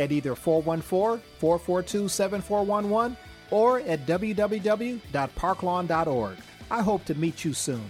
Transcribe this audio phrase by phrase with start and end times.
[0.00, 3.16] at either 414 442 7411
[3.50, 6.36] or at www.parklawn.org.
[6.70, 7.84] I hope to meet you soon.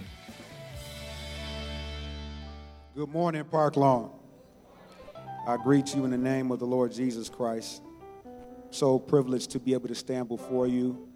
[2.95, 4.11] Good morning, Park Lawn.
[5.47, 7.81] I greet you in the name of the Lord Jesus Christ.
[8.69, 11.07] So privileged to be able to stand before you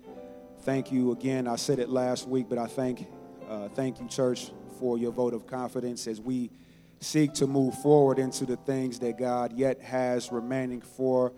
[0.62, 1.48] thank you again.
[1.48, 3.08] I said it last week, but I thank,
[3.50, 6.52] uh, thank you, church, for your vote of confidence as we
[7.00, 11.32] seek to move forward into the things that God yet has remaining for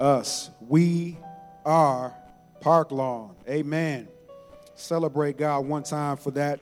[0.00, 0.50] us.
[0.60, 1.18] We
[1.64, 2.14] are
[2.60, 3.34] Park Lawn.
[3.48, 4.08] Amen.
[4.74, 6.60] Celebrate God one time for that.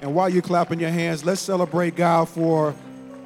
[0.00, 2.74] And while you're clapping your hands, let's celebrate God for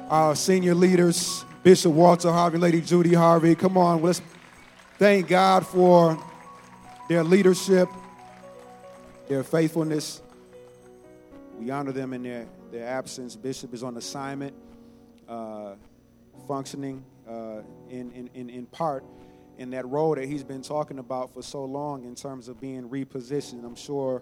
[0.09, 3.55] our senior leaders, Bishop Walter Harvey, Lady Judy Harvey.
[3.55, 4.21] Come on, let's
[4.97, 6.21] thank God for
[7.09, 7.89] their leadership,
[9.27, 10.21] their faithfulness.
[11.57, 13.35] We honor them in their, their absence.
[13.35, 14.55] Bishop is on assignment,
[15.27, 15.73] uh,
[16.47, 19.03] functioning uh, in, in, in, in part
[19.57, 22.87] in that role that he's been talking about for so long in terms of being
[22.87, 23.65] repositioned.
[23.65, 24.21] I'm sure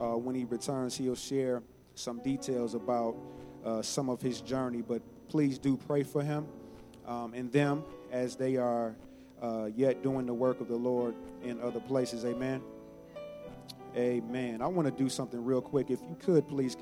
[0.00, 1.62] uh, when he returns, he'll share
[1.94, 3.16] some details about
[3.64, 4.82] uh, some of his journey.
[4.82, 6.46] But please do pray for him
[7.06, 7.82] um, and them
[8.12, 8.94] as they are
[9.42, 12.24] uh, yet doing the work of the Lord in other places.
[12.24, 12.62] Amen.
[13.96, 14.62] Amen.
[14.62, 15.90] I want to do something real quick.
[15.90, 16.76] If you could, please.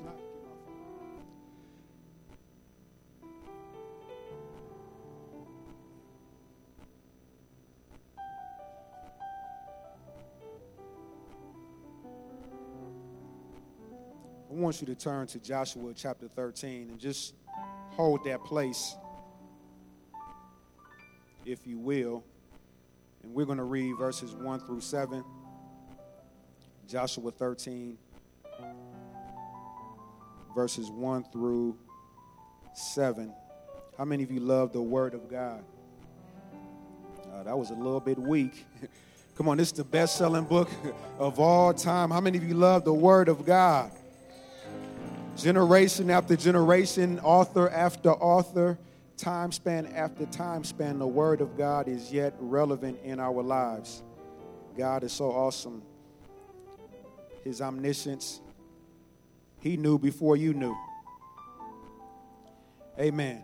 [14.49, 17.35] I want you to turn to Joshua chapter 13 and just
[17.91, 18.95] hold that place,
[21.45, 22.23] if you will.
[23.23, 25.23] And we're going to read verses 1 through 7.
[26.87, 27.97] Joshua 13,
[30.55, 31.77] verses 1 through
[32.73, 33.33] 7.
[33.97, 35.65] How many of you love the Word of God?
[37.33, 38.65] Uh, that was a little bit weak.
[39.35, 40.69] Come on, this is the best selling book
[41.19, 42.09] of all time.
[42.09, 43.91] How many of you love the Word of God?
[45.35, 48.79] Generation after generation, author after author
[49.17, 54.03] time span after time span, the Word of God is yet relevant in our lives.
[54.77, 55.81] God is so awesome.
[57.47, 58.41] His omniscience,
[59.61, 60.75] He knew before you knew.
[62.99, 63.41] Amen.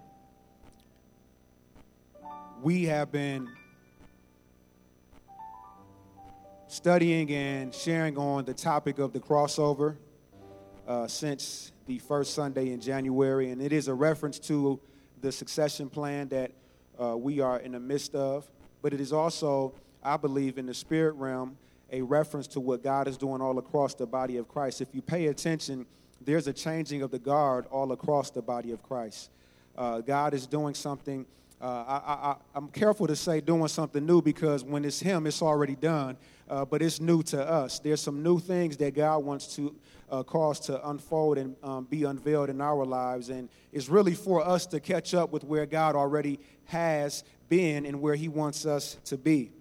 [2.61, 3.47] We have been
[6.67, 9.95] studying and sharing on the topic of the crossover
[10.85, 14.81] uh, since the first Sunday in January, and it is a reference to
[15.21, 16.51] the succession plan that
[17.01, 18.45] uh, we are in the midst of,
[18.81, 21.57] but it is also, I believe, in the spirit realm,
[21.93, 24.81] a reference to what God is doing all across the body of Christ.
[24.81, 25.85] If you pay attention,
[26.19, 29.29] there's a changing of the guard all across the body of Christ.
[29.77, 31.25] Uh, God is doing something.
[31.61, 35.75] Uh, I, am careful to say doing something new because when it's Him, it's already
[35.75, 36.17] done,
[36.49, 37.79] uh, but it's new to us.
[37.79, 39.75] There's some new things that God wants to
[40.09, 43.29] uh, cause to unfold and um, be unveiled in our lives.
[43.29, 48.01] And it's really for us to catch up with where God already has been and
[48.01, 49.51] where He wants us to be.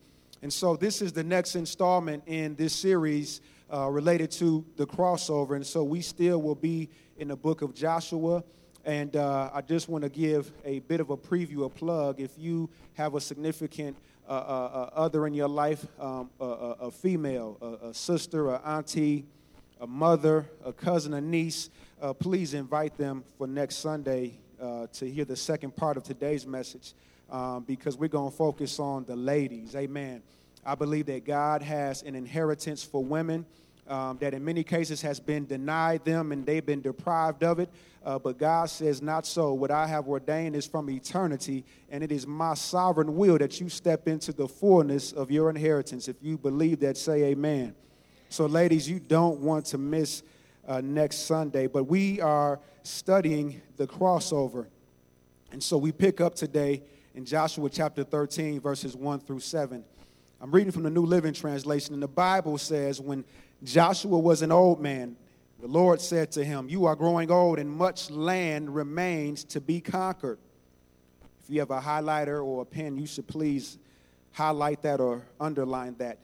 [0.43, 3.41] And so, this is the next installment in this series
[3.73, 5.55] uh, related to the crossover.
[5.55, 8.43] And so, we still will be in the book of Joshua.
[8.85, 12.21] And uh, I just want to give a bit of a preview, a plug.
[12.21, 13.97] If you have a significant
[14.29, 18.61] uh, uh, uh other in your life, um, a, a, female, a, a sister, an
[18.65, 19.25] auntie,
[19.81, 24.39] a mother, a cousin, a niece, uh, please invite them for next Sunday
[24.93, 26.95] to hear the second part of today's message
[27.33, 29.75] um, because we're going to focus on the ladies.
[29.75, 30.23] Amen.
[30.65, 33.45] I believe that God has an inheritance for women.
[33.89, 37.69] um, that in many cases has been denied them and they've been deprived of it.
[38.05, 39.53] Uh, but God says, Not so.
[39.53, 43.69] What I have ordained is from eternity, and it is my sovereign will that you
[43.69, 46.09] step into the fullness of your inheritance.
[46.09, 47.75] If you believe that, say amen.
[48.29, 50.23] So, ladies, you don't want to miss
[50.67, 54.67] uh, next Sunday, but we are studying the crossover.
[55.51, 56.83] And so we pick up today
[57.15, 59.85] in Joshua chapter 13, verses 1 through 7.
[60.41, 63.25] I'm reading from the New Living Translation, and the Bible says, When
[63.63, 65.17] Joshua was an old man,
[65.61, 69.81] the Lord said to him, You are growing old, and much land remains to be
[69.81, 70.39] conquered.
[71.45, 73.79] If you have a highlighter or a pen, you should please
[74.33, 76.19] highlight that or underline that.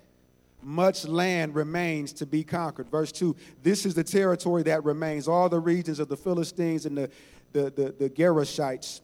[0.61, 2.90] Much land remains to be conquered.
[2.90, 6.96] Verse 2 This is the territory that remains, all the regions of the Philistines and
[6.96, 7.11] the,
[7.52, 9.02] the, the, the Gerashites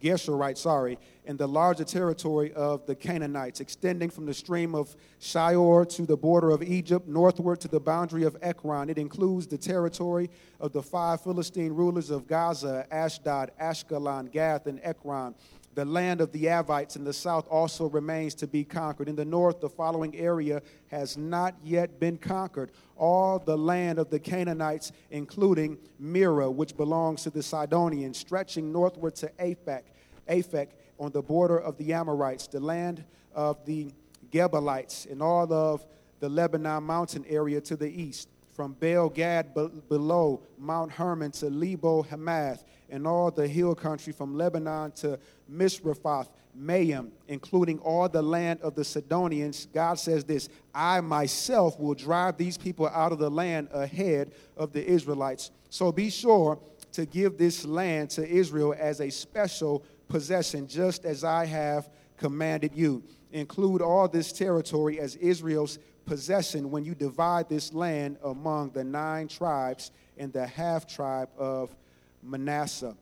[0.00, 5.88] Geshurite, sorry, in the larger territory of the Canaanites, extending from the stream of Shihor
[5.96, 8.90] to the border of Egypt, northward to the boundary of Ekron.
[8.90, 14.80] It includes the territory of the five Philistine rulers of Gaza, Ashdod, Ashkelon, Gath, and
[14.82, 15.34] Ekron.
[15.74, 19.08] The land of the Avites in the south also remains to be conquered.
[19.08, 22.72] In the north, the following area has not yet been conquered.
[22.96, 29.14] All the land of the Canaanites, including Mearah, which belongs to the Sidonians, stretching northward
[29.16, 29.82] to Aphek,
[30.28, 33.92] Aphek on the border of the Amorites, the land of the
[34.32, 35.86] Gebalites, and all of
[36.18, 39.54] the Lebanon mountain area to the east, from Baal Gad
[39.88, 45.18] below Mount Hermon to Lebo Hamath, and all the hill country from Lebanon to
[45.50, 49.66] Misrephoth, Maim, including all the land of the Sidonians.
[49.72, 54.72] God says this I myself will drive these people out of the land ahead of
[54.72, 55.50] the Israelites.
[55.70, 56.58] So be sure
[56.92, 62.74] to give this land to Israel as a special possession, just as I have commanded
[62.74, 63.02] you.
[63.32, 69.28] Include all this territory as Israel's possession when you divide this land among the nine
[69.28, 71.74] tribes and the half tribe of
[72.22, 72.96] Manasseh.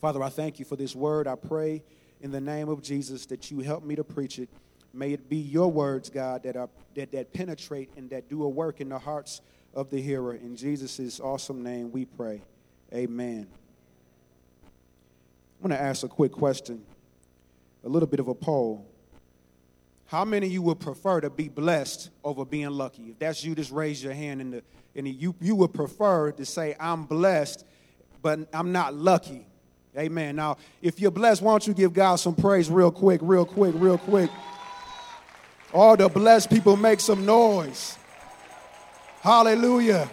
[0.00, 1.26] Father, I thank you for this word.
[1.26, 1.82] I pray
[2.20, 4.48] in the name of Jesus that you help me to preach it.
[4.92, 8.48] May it be your words, God, that, are, that, that penetrate and that do a
[8.48, 9.40] work in the hearts
[9.74, 10.34] of the hearer.
[10.34, 12.42] In Jesus' awesome name we pray.
[12.92, 13.46] Amen.
[15.62, 16.82] I'm going to ask a quick question,
[17.84, 18.86] a little bit of a poll.
[20.06, 23.10] How many of you would prefer to be blessed over being lucky?
[23.10, 24.40] If that's you, just raise your hand.
[24.40, 24.62] In the,
[24.96, 27.64] and you, you would prefer to say, I'm blessed
[28.22, 29.46] but I'm not lucky.
[29.96, 30.36] Amen.
[30.36, 33.74] Now, if you're blessed, why don't you give God some praise real quick, real quick,
[33.76, 34.30] real quick?
[35.72, 37.96] All the blessed people make some noise.
[39.20, 40.08] Hallelujah.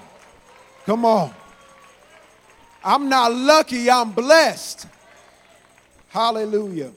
[0.86, 1.34] Come on.
[2.84, 4.88] I'm not lucky, I'm blessed.
[6.08, 6.92] Hallelujah.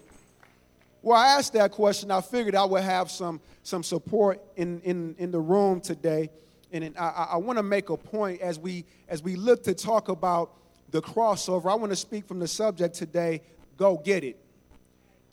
[1.03, 2.11] Well, I asked that question.
[2.11, 6.31] I figured I would have some, some support in, in, in the room today.
[6.73, 10.09] And I, I want to make a point as we, as we look to talk
[10.09, 10.53] about
[10.91, 13.43] the crossover, I want to speak from the subject today
[13.77, 14.37] Go Get It.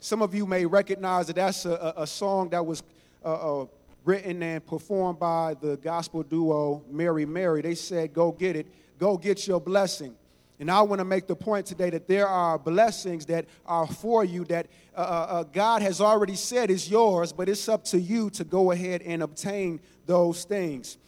[0.00, 2.82] Some of you may recognize that that's a, a song that was
[3.24, 3.66] uh, uh,
[4.04, 7.62] written and performed by the gospel duo Mary Mary.
[7.62, 8.66] They said, Go get it,
[8.98, 10.14] go get your blessing.
[10.60, 14.24] And I want to make the point today that there are blessings that are for
[14.24, 14.66] you that
[14.96, 18.44] uh, uh, uh, God has already said is yours, but it's up to you to
[18.44, 20.98] go ahead and obtain those things.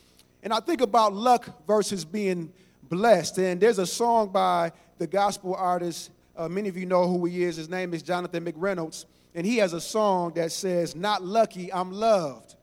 [0.42, 2.52] And I think about luck versus being
[2.90, 3.38] blessed.
[3.38, 7.44] And there's a song by the gospel artist, uh, many of you know who he
[7.44, 7.56] is.
[7.56, 9.06] His name is Jonathan McReynolds.
[9.34, 12.56] And he has a song that says, Not lucky, I'm loved.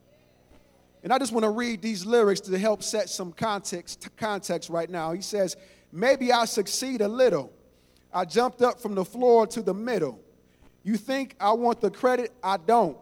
[1.02, 4.88] And I just want to read these lyrics to help set some context, context right
[4.88, 5.12] now.
[5.12, 5.56] He says,
[5.90, 7.50] Maybe I succeed a little.
[8.12, 10.20] I jumped up from the floor to the middle.
[10.82, 12.32] You think I want the credit?
[12.42, 12.96] I don't.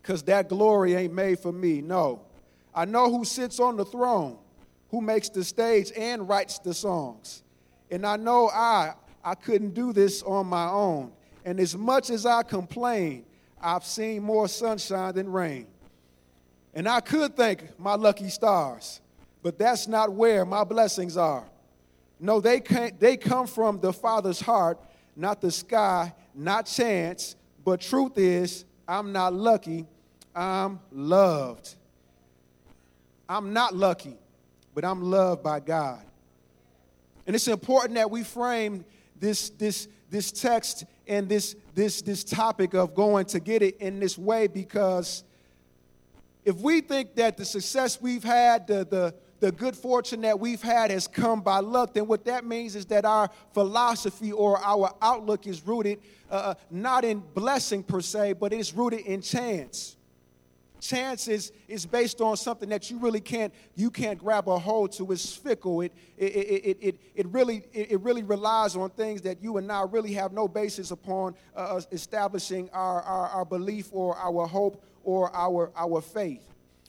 [0.00, 1.80] Because that glory ain't made for me.
[1.80, 2.22] No.
[2.74, 4.38] I know who sits on the throne
[4.90, 7.42] who makes the stage and writes the songs.
[7.90, 11.12] And I know I I couldn't do this on my own.
[11.44, 13.24] And as much as I complain,
[13.60, 15.66] I've seen more sunshine than rain.
[16.74, 19.00] And I could thank my lucky stars,
[19.42, 21.44] but that's not where my blessings are.
[22.20, 24.78] No, they, can't, they come from the Father's heart,
[25.16, 27.36] not the sky, not chance.
[27.64, 29.86] But truth is, I'm not lucky,
[30.34, 31.74] I'm loved.
[33.28, 34.16] I'm not lucky
[34.78, 36.00] but I'm loved by God.
[37.26, 38.84] And it's important that we frame
[39.18, 43.98] this, this, this text and this, this, this topic of going to get it in
[43.98, 45.24] this way because
[46.44, 50.62] if we think that the success we've had, the, the, the good fortune that we've
[50.62, 54.94] had has come by luck, then what that means is that our philosophy or our
[55.02, 55.98] outlook is rooted
[56.30, 59.96] uh, uh not in blessing per se, but it's rooted in chance.
[60.80, 64.92] Chance is, is based on something that you really can't you can't grab a hold
[64.92, 65.10] to.
[65.12, 65.80] It's fickle.
[65.80, 69.82] It it, it, it, it, really it really relies on things that you and I
[69.82, 74.82] really have no basis upon uh, uh, establishing our, our, our belief or our hope
[75.04, 76.46] or our, our faith.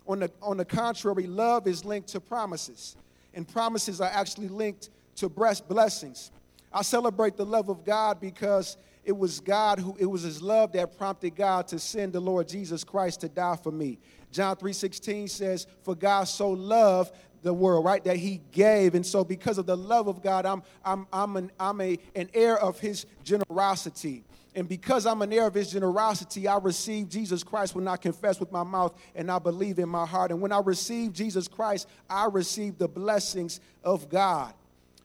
[0.08, 2.98] On the, on the contrary, love is linked to promises,
[3.34, 6.32] and promises are actually linked to blessings.
[6.74, 10.72] I celebrate the love of God because it was God who it was his love
[10.74, 14.00] that prompted God to send the Lord Jesus Christ to die for me.
[14.32, 18.04] John 3:16 says, "For God so loved the world, right?
[18.04, 18.96] That he gave.
[18.96, 22.30] And so because of the love of God, I'm I'm I'm an I'm a an
[22.34, 24.24] heir of his generosity.
[24.56, 28.40] And because I'm an heir of his generosity, I receive Jesus Christ when I confess
[28.40, 30.32] with my mouth and I believe in my heart.
[30.32, 34.54] And when I receive Jesus Christ, I receive the blessings of God.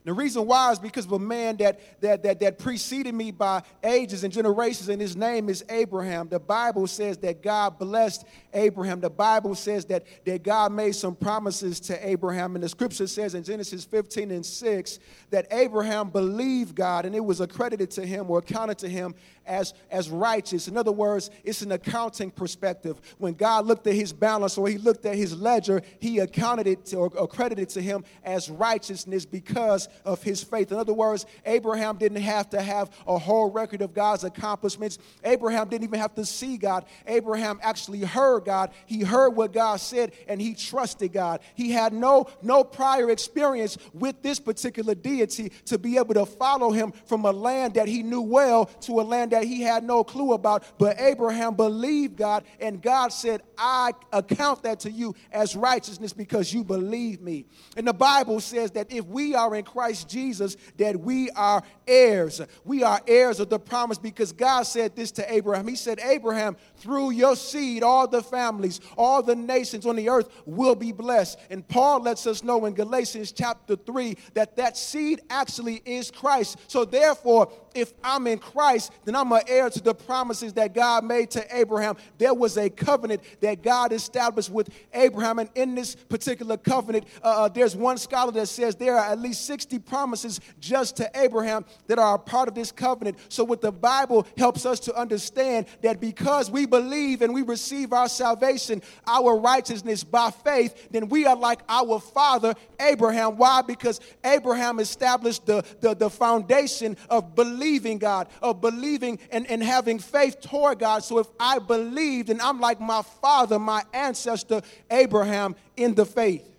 [0.05, 3.63] The reason why is because of a man that, that, that, that preceded me by
[3.83, 6.29] ages and generations, and his name is Abraham.
[6.29, 9.01] The Bible says that God blessed Abraham.
[9.01, 12.55] The Bible says that, that God made some promises to Abraham.
[12.55, 14.99] And the scripture says in Genesis 15 and 6
[15.31, 19.15] that Abraham believed God and it was accredited to him or accounted to him
[19.47, 20.69] as, as righteous.
[20.69, 23.01] In other words, it's an accounting perspective.
[23.19, 26.87] When God looked at his balance or he looked at his ledger, he accounted it
[26.87, 30.73] to, or accredited to him as righteousness because of his faith.
[30.73, 34.99] In other words, Abraham didn't have to have a whole record of God's accomplishments.
[35.25, 36.85] Abraham didn't even have to see God.
[37.07, 38.71] Abraham actually heard God.
[38.87, 41.41] He heard what God said and he trusted God.
[41.55, 46.71] He had no, no prior experience with this particular deity to be able to follow
[46.71, 50.05] him from a land that he knew well to a land that he had no
[50.05, 50.65] clue about.
[50.79, 56.53] But Abraham believed God, and God said, I account that to you as righteousness because
[56.53, 57.47] you believe me.
[57.77, 62.41] And the Bible says that if we are in Christ Jesus, that we are heirs.
[62.65, 65.69] We are heirs of the promise because God said this to Abraham.
[65.69, 70.29] He said, Abraham, through your seed, all the families, all the nations on the earth
[70.45, 71.39] will be blessed.
[71.49, 76.59] And Paul lets us know in Galatians chapter 3 that that seed actually is Christ.
[76.69, 81.05] So therefore, if I'm in Christ, then I'm an heir to the promises that God
[81.05, 81.97] made to Abraham.
[82.19, 85.39] There was a covenant that God established with Abraham.
[85.39, 89.19] And in this particular covenant, uh, uh there's one scholar that says there are at
[89.19, 93.17] least 60 promises just to Abraham that are a part of this covenant.
[93.31, 97.93] So, what the Bible helps us to understand that because we believe and we receive
[97.93, 103.37] our salvation, our righteousness by faith, then we are like our father Abraham.
[103.37, 103.63] Why?
[103.63, 110.01] Because Abraham established the, the, the foundation of believing God, of believing and, and having
[110.01, 111.05] faith toward God.
[111.05, 116.54] So if I believe, then I'm like my father, my ancestor, Abraham, in the faith.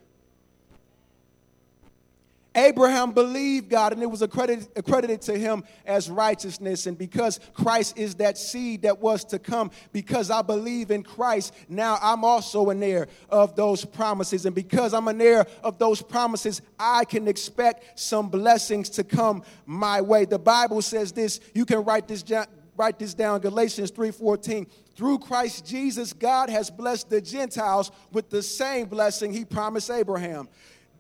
[2.56, 6.88] Abraham believed God and it was accredited, accredited, to him as righteousness.
[6.88, 11.54] And because Christ is that seed that was to come, because I believe in Christ,
[11.68, 14.46] now I'm also an heir of those promises.
[14.46, 19.44] And because I'm an heir of those promises, I can expect some blessings to come
[19.66, 20.26] my way.
[20.26, 22.46] The Bible says this, you can write this down.
[22.78, 24.68] Write this down, Galatians 3:14.
[24.98, 30.50] Through Christ Jesus, God has blessed the Gentiles with the same blessing he promised Abraham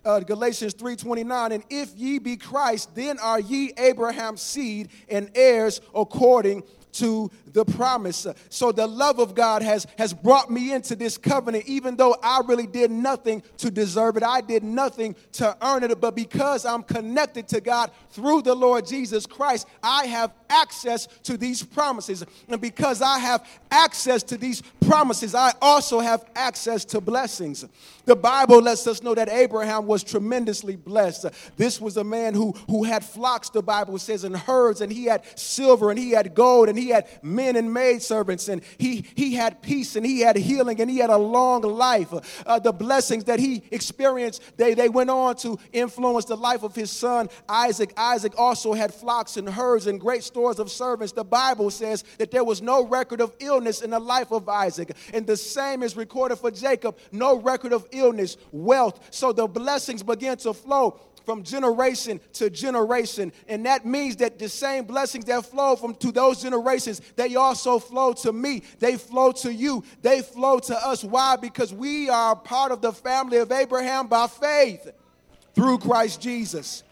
[0.05, 5.81] uh, Galatians 3:29, and if ye be Christ, then are ye Abraham's seed and heirs
[5.93, 6.63] according
[6.95, 8.27] to the promise.
[8.49, 12.41] So the love of God has, has brought me into this covenant, even though I
[12.45, 14.23] really did nothing to deserve it.
[14.23, 16.01] I did nothing to earn it.
[16.01, 21.37] But because I'm connected to God through the Lord Jesus Christ, I have access to
[21.37, 22.23] these promises.
[22.49, 27.65] And because I have access to these promises, I also have access to blessings.
[28.05, 31.25] The Bible lets us know that Abraham was tremendously blessed.
[31.57, 35.05] This was a man who, who had flocks, the Bible says, and herds, and he
[35.05, 39.05] had silver, and he had gold, and he had men and maid servants, and he,
[39.15, 42.13] he had peace, and he had healing, and he had a long life.
[42.45, 46.75] Uh, the blessings that he experienced, they, they went on to influence the life of
[46.75, 47.93] his son Isaac.
[47.97, 51.13] Isaac also had flocks and herds and great stores of servants.
[51.13, 54.91] The Bible says that there was no record of illness in the life of Isaac,
[55.13, 58.99] and the same is recorded for Jacob no record of illness, wealth.
[59.11, 63.33] So the blessings began to flow from generation to generation.
[63.47, 67.79] And that means that the same blessings that flow from to those generations, they also
[67.79, 68.63] flow to me.
[68.79, 69.83] They flow to you.
[70.01, 71.03] They flow to us.
[71.03, 71.35] Why?
[71.35, 74.91] Because we are part of the family of Abraham by faith
[75.53, 76.83] through Christ Jesus.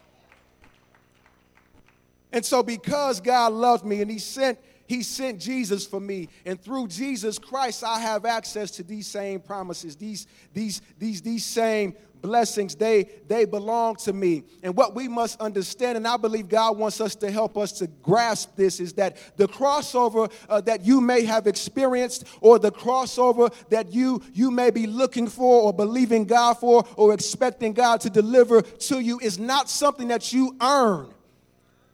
[2.31, 6.29] And so because God loved me and he sent he sent Jesus for me.
[6.45, 11.45] And through Jesus Christ, I have access to these same promises, these, these, these, these
[11.45, 16.47] same blessings they they belong to me and what we must understand and i believe
[16.47, 20.85] god wants us to help us to grasp this is that the crossover uh, that
[20.85, 25.73] you may have experienced or the crossover that you you may be looking for or
[25.73, 30.55] believing god for or expecting god to deliver to you is not something that you
[30.61, 31.13] earn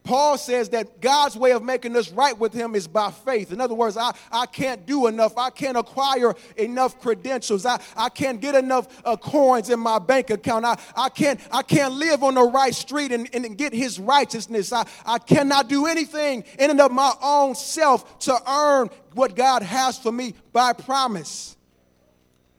[0.10, 3.54] Paul says that God's way of making us right with Him is by faith.
[3.54, 5.38] In other words, I, I can't do enough.
[5.38, 7.64] I can't acquire enough credentials.
[7.64, 10.66] I, I can't get enough uh, coins in my bank account.
[10.66, 14.74] I, I, can't, I can't live on the right street and, and get His righteousness.
[14.74, 19.62] I, I cannot do anything in and of my own self to earn what God
[19.62, 21.56] has for me by promise.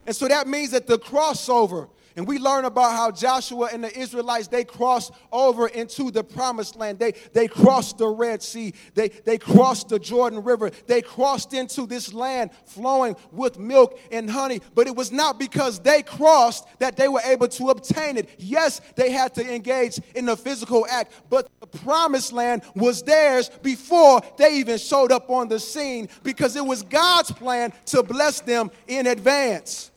[0.07, 3.99] And so that means that the crossover, and we learn about how Joshua and the
[3.99, 6.99] Israelites, they crossed over into the promised land.
[6.99, 8.75] They, they crossed the Red Sea.
[8.95, 10.71] They, they crossed the Jordan River.
[10.87, 14.61] They crossed into this land flowing with milk and honey.
[14.75, 18.29] But it was not because they crossed that they were able to obtain it.
[18.39, 23.51] Yes, they had to engage in the physical act, but the promised land was theirs
[23.63, 28.41] before they even showed up on the scene because it was God's plan to bless
[28.41, 29.90] them in advance.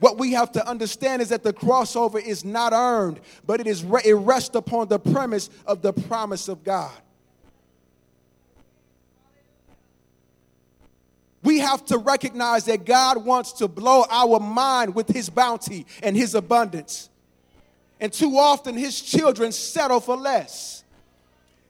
[0.00, 3.84] What we have to understand is that the crossover is not earned, but it is
[4.04, 6.92] it rests upon the premise of the promise of God.
[11.42, 16.16] We have to recognize that God wants to blow our mind with his bounty and
[16.16, 17.10] his abundance.
[18.00, 20.84] And too often his children settle for less.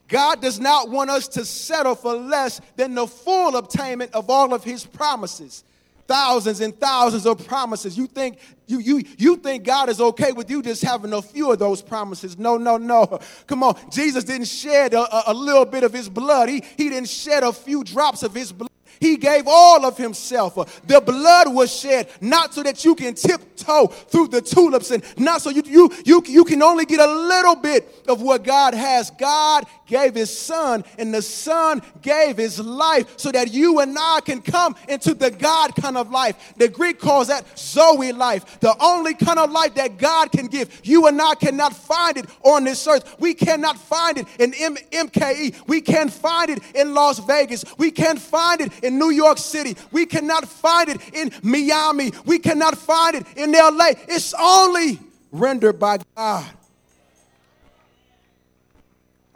[0.07, 4.55] God does not want us to settle for less than the full obtainment of all
[4.55, 5.65] of his promises
[6.07, 7.97] thousands and thousands of promises.
[7.97, 11.53] You think you you you think God is okay with you just having a few
[11.53, 12.39] of those promises?
[12.39, 13.19] No, no, no.
[13.47, 16.49] Come on, Jesus didn't shed a, a little bit of his blood.
[16.49, 18.71] He he didn't shed a few drops of his blood.
[19.05, 20.55] He gave all of himself.
[20.87, 25.43] The blood was shed not so that you can tiptoe through the tulips and not
[25.43, 29.11] so you, you, you, you can only get a little bit of what God has.
[29.11, 34.21] God gave his son and the son gave his life so that you and I
[34.25, 36.55] can come into the God kind of life.
[36.57, 40.81] The Greek calls that Zoe life, the only kind of life that God can give.
[40.83, 43.17] You and I cannot find it on this earth.
[43.19, 45.67] We cannot find it in M- MKE.
[45.67, 47.67] We can't find it in Las Vegas.
[47.77, 49.77] We can't find it in New York City.
[49.93, 52.13] We cannot find it in Miami.
[52.25, 53.93] We cannot find it in LA.
[54.09, 54.99] It's only
[55.33, 56.47] rendered by God.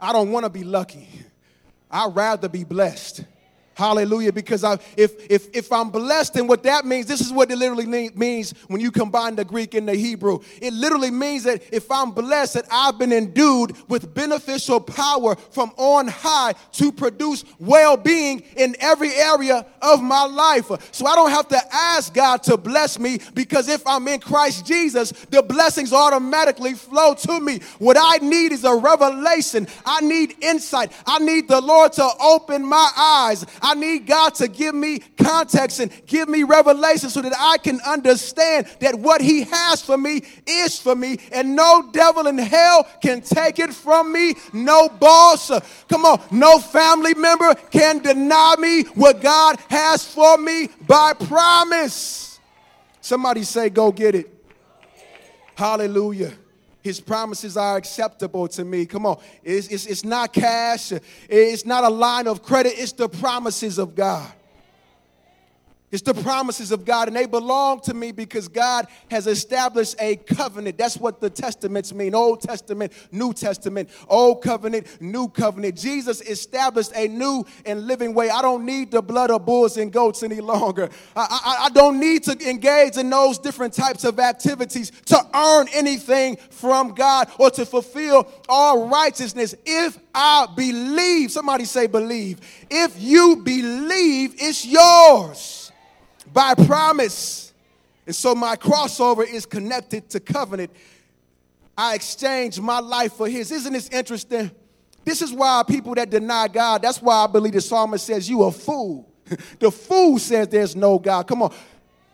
[0.01, 1.07] I don't want to be lucky.
[1.91, 3.23] I'd rather be blessed.
[3.79, 4.33] Hallelujah.
[4.33, 7.57] Because I, if, if, if I'm blessed, and what that means, this is what it
[7.57, 10.39] literally means when you combine the Greek and the Hebrew.
[10.61, 15.71] It literally means that if I'm blessed, that I've been endued with beneficial power from
[15.77, 20.69] on high to produce well being in every area of my life.
[20.91, 24.65] So I don't have to ask God to bless me because if I'm in Christ
[24.65, 27.61] Jesus, the blessings automatically flow to me.
[27.77, 29.67] What I need is a revelation.
[29.85, 30.91] I need insight.
[31.05, 33.45] I need the Lord to open my eyes.
[33.61, 37.79] I need God to give me context and give me revelation so that I can
[37.81, 42.87] understand that what He has for me is for me, and no devil in hell
[43.01, 44.35] can take it from me.
[44.53, 45.51] No boss,
[45.87, 52.39] come on, no family member can deny me what God has for me by promise.
[53.01, 54.33] Somebody say, Go get it.
[55.55, 56.33] Hallelujah.
[56.81, 58.85] His promises are acceptable to me.
[58.85, 59.19] Come on.
[59.43, 60.93] It's, it's, it's not cash,
[61.27, 64.31] it's not a line of credit, it's the promises of God.
[65.91, 70.17] It's the promises of God, and they belong to me because God has established a
[70.17, 70.77] covenant.
[70.77, 75.75] That's what the testaments mean Old Testament, New Testament, Old Covenant, New Covenant.
[75.75, 78.29] Jesus established a new and living way.
[78.29, 80.89] I don't need the blood of bulls and goats any longer.
[81.15, 85.67] I, I, I don't need to engage in those different types of activities to earn
[85.73, 89.55] anything from God or to fulfill all righteousness.
[89.65, 92.41] If I believe, somebody say, believe.
[92.69, 95.68] If you believe, it's yours
[96.33, 97.53] by promise.
[98.05, 100.71] And so my crossover is connected to covenant.
[101.77, 103.51] I exchange my life for his.
[103.51, 104.51] Isn't this interesting?
[105.05, 108.43] This is why people that deny God, that's why I believe the psalmist says, You
[108.43, 109.09] a fool.
[109.59, 111.27] the fool says there's no God.
[111.27, 111.53] Come on.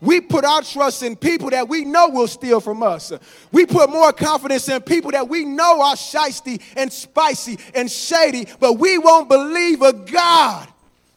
[0.00, 3.12] We put our trust in people that we know will steal from us.
[3.50, 8.46] We put more confidence in people that we know are shisty and spicy and shady,
[8.60, 10.68] but we won't believe a God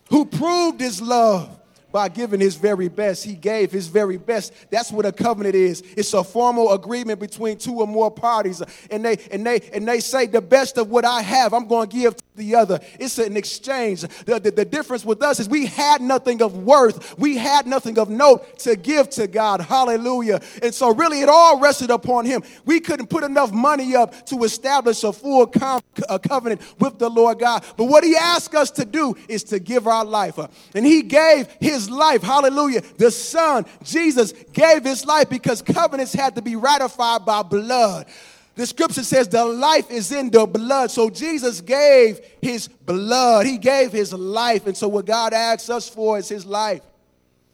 [0.09, 1.58] who proved his love
[1.91, 3.23] by giving his very best.
[3.23, 4.53] He gave his very best.
[4.69, 5.81] That's what a covenant is.
[5.95, 8.61] It's a formal agreement between two or more parties.
[8.91, 11.89] And they and they and they say the best of what I have, I'm going
[11.89, 12.79] to give to the other.
[12.99, 14.01] It's an exchange.
[14.01, 17.17] The, the, the difference with us is we had nothing of worth.
[17.19, 19.61] We had nothing of note to give to God.
[19.61, 20.41] Hallelujah.
[20.63, 22.43] And so really it all rested upon him.
[22.65, 27.09] We couldn't put enough money up to establish a full com- a covenant with the
[27.09, 27.63] Lord God.
[27.77, 30.39] But what he asked us to do is to give our life.
[30.73, 32.21] And he gave his his life.
[32.21, 32.81] Hallelujah.
[32.97, 38.07] The Son, Jesus, gave his life because covenants had to be ratified by blood.
[38.55, 40.91] The scripture says the life is in the blood.
[40.91, 44.67] So Jesus gave his blood, he gave his life.
[44.67, 46.81] And so, what God asks us for is his life.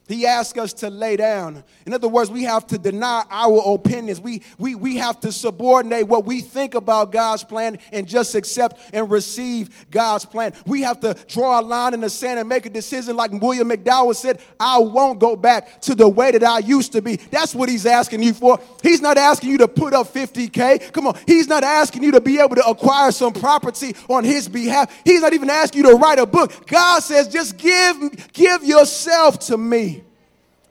[0.07, 1.63] He asks us to lay down.
[1.87, 4.21] In other words, we have to deny our opinions.
[4.21, 8.79] We, we, we have to subordinate what we think about God's plan and just accept
[8.93, 10.53] and receive God's plan.
[10.67, 13.67] We have to draw a line in the sand and make a decision, like William
[13.69, 17.15] McDowell said, I won't go back to the way that I used to be.
[17.15, 18.59] That's what he's asking you for.
[18.83, 20.93] He's not asking you to put up 50K.
[20.93, 21.17] Come on.
[21.25, 24.95] He's not asking you to be able to acquire some property on his behalf.
[25.03, 26.67] He's not even asking you to write a book.
[26.67, 29.94] God says, just give, give yourself to me.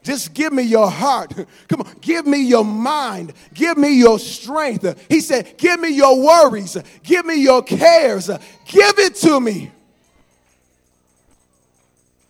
[0.05, 1.33] Just give me your heart.
[1.67, 3.33] Come on, give me your mind.
[3.55, 5.07] Give me your strength.
[5.09, 6.77] He said, Give me your worries.
[7.01, 8.27] Give me your cares.
[8.27, 9.71] Give it to me.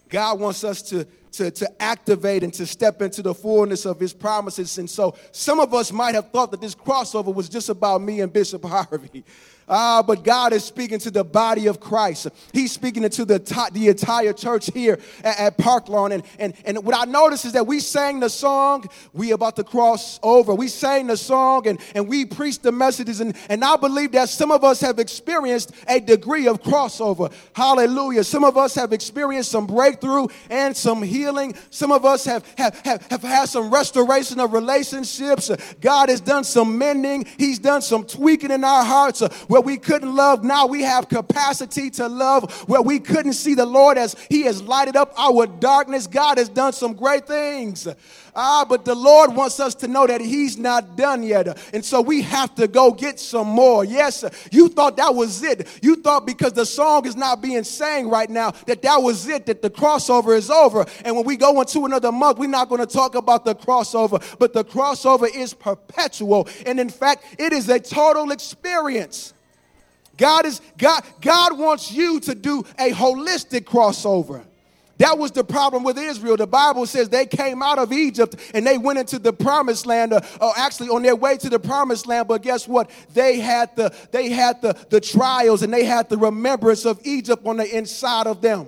[0.08, 4.14] God wants us to, to, to activate and to step into the fullness of his
[4.14, 4.78] promises.
[4.78, 8.22] And so some of us might have thought that this crossover was just about me
[8.22, 9.26] and Bishop Harvey.
[9.68, 12.28] Ah, but God is speaking to the body of Christ.
[12.54, 16.12] He's speaking to the, the entire church here at, at Park Lawn.
[16.12, 19.64] And, and, and what I noticed is that we sang the song, We About to
[19.64, 20.54] Cross Over.
[20.54, 23.22] We sang the song and, and we preached the messages.
[23.22, 27.34] And, and I believe that some of us have experienced a degree of crossover.
[27.56, 28.24] Hallelujah.
[28.24, 31.56] Some of us have experienced some breakthrough and some healing.
[31.72, 35.50] Some of us have, have, have, have had some restoration of relationships.
[35.82, 39.24] God has done some mending, He's done some tweaking in our hearts
[39.56, 42.52] where we couldn't love, now we have capacity to love.
[42.68, 46.50] Where we couldn't see the Lord as He has lighted up our darkness, God has
[46.50, 47.88] done some great things.
[48.36, 51.58] Ah, but the Lord wants us to know that He's not done yet.
[51.74, 53.86] And so we have to go get some more.
[53.86, 55.66] Yes, you thought that was it.
[55.82, 59.46] You thought because the song is not being sang right now that that was it,
[59.46, 60.86] that the crossover is over.
[61.06, 64.22] And when we go into another month, we're not going to talk about the crossover,
[64.38, 66.50] but the crossover is perpetual.
[66.66, 69.34] And in fact, it is a total experience.
[70.18, 74.44] God is God God wants you to do a holistic crossover.
[74.98, 76.38] That was the problem with Israel.
[76.38, 80.14] The Bible says they came out of Egypt and they went into the promised land,
[80.14, 82.30] or, uh, or, actually on their way to the promised land.
[82.30, 82.90] But guess what?
[83.14, 87.46] They had the they had the, the trials and they had the remembrance of Egypt
[87.46, 88.68] on the inside of them.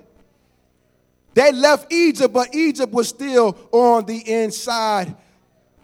[1.33, 5.15] They left Egypt, but Egypt was still on the inside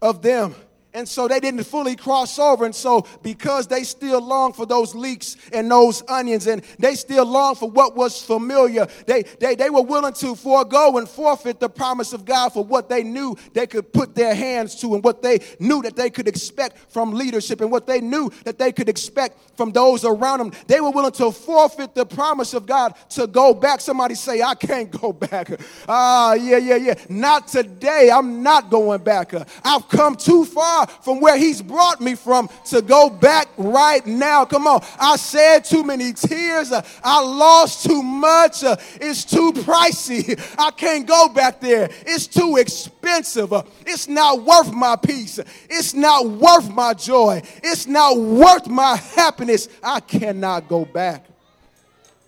[0.02, 0.56] of them.
[0.96, 2.66] And so they didn't fully cross over.
[2.66, 7.26] And so, because they still long for those leeks and those onions, and they still
[7.26, 11.70] long for what was familiar, they, they, they were willing to forego and forfeit the
[11.70, 15.24] promise of God for what they knew they could put their hands to and what
[15.24, 18.88] they knew that they could expect from leadership and what they knew that they could
[18.88, 20.52] expect from those around them.
[20.68, 23.82] They were willing to forfeit the promise of God to go back.
[23.82, 25.60] Somebody say, I can't go back.
[25.90, 26.94] Ah, yeah, yeah, yeah.
[27.10, 28.12] Not today.
[28.14, 29.34] I'm not going back.
[29.64, 34.46] I've come too far from where He's brought me from to go back right now.
[34.46, 34.84] Come on.
[35.00, 36.72] I said too many tears.
[36.72, 38.63] I lost too much.
[39.02, 40.39] It's too pricey.
[40.58, 41.89] I can't go back there.
[42.06, 43.54] It's too expensive.
[43.86, 45.39] It's not worth my peace.
[45.69, 47.41] It's not worth my joy.
[47.63, 49.69] It's not worth my happiness.
[49.82, 51.28] I cannot go back.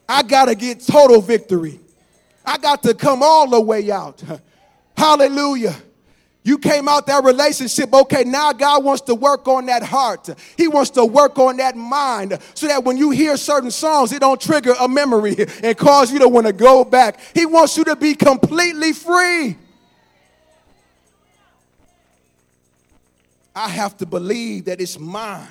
[0.07, 1.79] I got to get total victory.
[2.45, 4.21] I got to come all the way out.
[4.97, 5.75] Hallelujah.
[6.45, 7.91] You came out that relationship.
[7.91, 10.29] Okay, now God wants to work on that heart.
[10.55, 14.19] He wants to work on that mind so that when you hear certain songs, it
[14.19, 17.19] don't trigger a memory and cause you to want to go back.
[17.33, 19.57] He wants you to be completely free.
[23.55, 25.47] I have to believe that it's mine.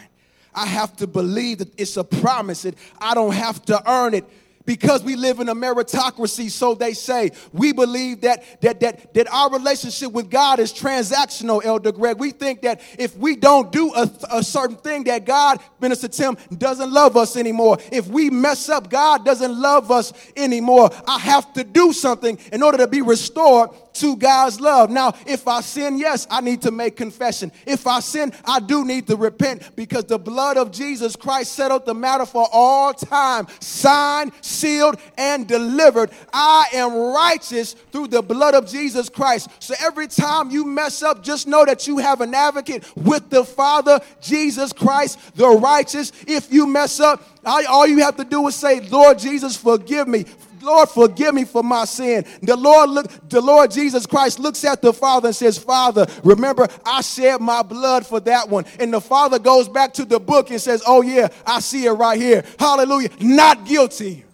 [0.55, 4.25] I have to believe that it's a promise that I don't have to earn it
[4.67, 7.31] because we live in a meritocracy so they say.
[7.53, 12.19] We believe that that that that our relationship with god is transactional elder greg.
[12.19, 16.37] We think that if we don't do a, a certain thing that god minister tim
[16.57, 17.79] doesn't love us anymore.
[17.93, 20.91] If we mess up god doesn't love us anymore.
[21.07, 24.91] I have to do something in order to be restored to God's love.
[24.91, 27.53] Now, if I sin, yes, I need to make confession.
[27.67, 31.87] If I sin, I do need to repent because the blood of Jesus Christ settled
[31.87, 33.47] the matter for all time.
[33.61, 36.11] Signed, sealed, and delivered.
[36.33, 39.49] I am righteous through the blood of Jesus Christ.
[39.59, 43.45] So every time you mess up, just know that you have an advocate with the
[43.45, 46.13] Father, Jesus Christ, the righteous.
[46.27, 50.25] If you mess up, all you have to do is say, Lord Jesus, forgive me.
[50.65, 52.25] Lord, forgive me for my sin.
[52.43, 56.67] The Lord look, the Lord Jesus Christ looks at the Father and says, Father, remember
[56.85, 58.65] I shed my blood for that one.
[58.81, 61.93] And the Father goes back to the book and says, Oh, yeah, I see it
[61.93, 62.45] right here.
[62.59, 63.11] Hallelujah.
[63.21, 64.25] Not guilty.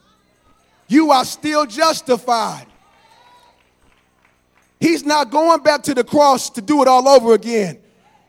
[0.88, 2.66] You are still justified.
[4.80, 7.78] He's not going back to the cross to do it all over again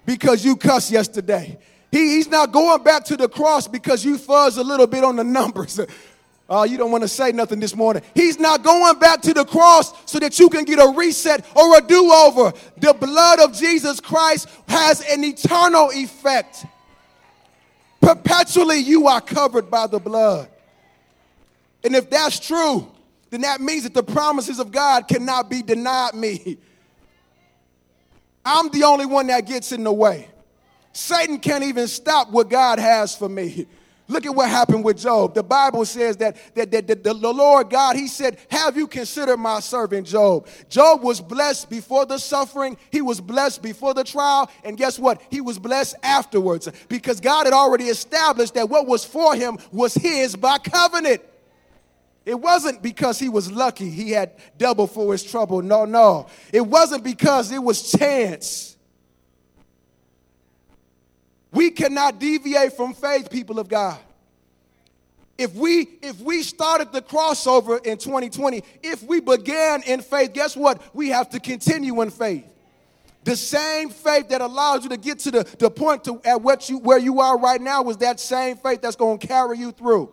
[0.05, 1.57] because you cussed yesterday.
[1.91, 5.15] He, he's not going back to the cross because you fuzz a little bit on
[5.15, 5.79] the numbers.
[6.53, 8.03] Oh, you don't want to say nothing this morning.
[8.13, 11.77] He's not going back to the cross so that you can get a reset or
[11.77, 12.51] a do over.
[12.75, 16.65] The blood of Jesus Christ has an eternal effect.
[18.01, 20.49] Perpetually, you are covered by the blood.
[21.85, 22.91] And if that's true,
[23.29, 26.57] then that means that the promises of God cannot be denied me.
[28.43, 30.27] I'm the only one that gets in the way.
[30.91, 33.67] Satan can't even stop what God has for me.
[34.11, 35.33] Look at what happened with Job.
[35.33, 38.85] The Bible says that, that, that, that the, the Lord God, He said, Have you
[38.85, 40.47] considered my servant Job?
[40.67, 45.21] Job was blessed before the suffering, he was blessed before the trial, and guess what?
[45.29, 49.93] He was blessed afterwards because God had already established that what was for him was
[49.93, 51.21] his by covenant.
[52.25, 55.61] It wasn't because he was lucky, he had double for his trouble.
[55.61, 56.27] No, no.
[56.51, 58.75] It wasn't because it was chance.
[61.51, 63.99] We cannot deviate from faith, people of God.
[65.37, 70.55] If we if we started the crossover in 2020, if we began in faith, guess
[70.55, 70.81] what?
[70.93, 72.45] We have to continue in faith.
[73.23, 76.69] The same faith that allows you to get to the, the point to, at what
[76.69, 79.71] you, where you are right now was that same faith that's going to carry you
[79.71, 80.11] through.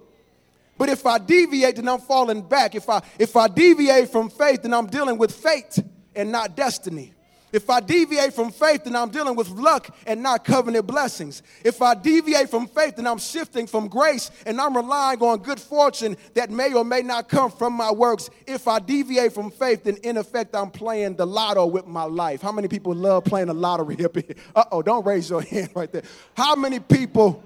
[0.77, 2.75] But if I deviate, then I'm falling back.
[2.75, 5.79] If I if I deviate from faith, then I'm dealing with fate
[6.15, 7.13] and not destiny.
[7.51, 11.43] If I deviate from faith, then I'm dealing with luck and not covenant blessings.
[11.65, 15.59] If I deviate from faith, then I'm shifting from grace and I'm relying on good
[15.59, 18.29] fortune that may or may not come from my works.
[18.47, 22.43] If I deviate from faith, then in effect, I'm playing the lotto with my life.
[22.43, 24.35] How many people love playing the lottery up here?
[24.55, 26.03] Uh oh, don't raise your hand right there.
[26.37, 27.43] How many people?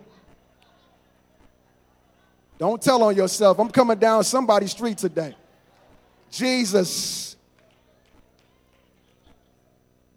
[2.58, 3.58] Don't tell on yourself.
[3.58, 5.34] I'm coming down somebody's street today.
[6.30, 7.36] Jesus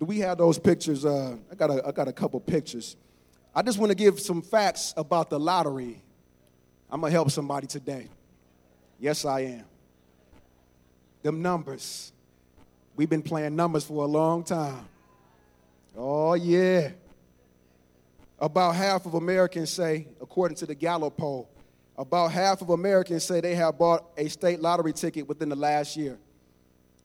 [0.06, 1.06] we have those pictures?
[1.06, 2.96] Uh, I, got a, I got a couple pictures.
[3.54, 6.02] I just want to give some facts about the lottery.
[6.89, 8.10] I'm going to help somebody today.
[9.00, 9.65] Yes, I am.
[11.24, 12.12] Them numbers.
[12.96, 14.88] We've been playing numbers for a long time.
[15.98, 16.91] Oh, yeah.
[18.39, 21.50] About half of Americans say, according to the Gallup poll,
[21.98, 25.96] about half of Americans say they have bought a state lottery ticket within the last
[25.96, 26.18] year.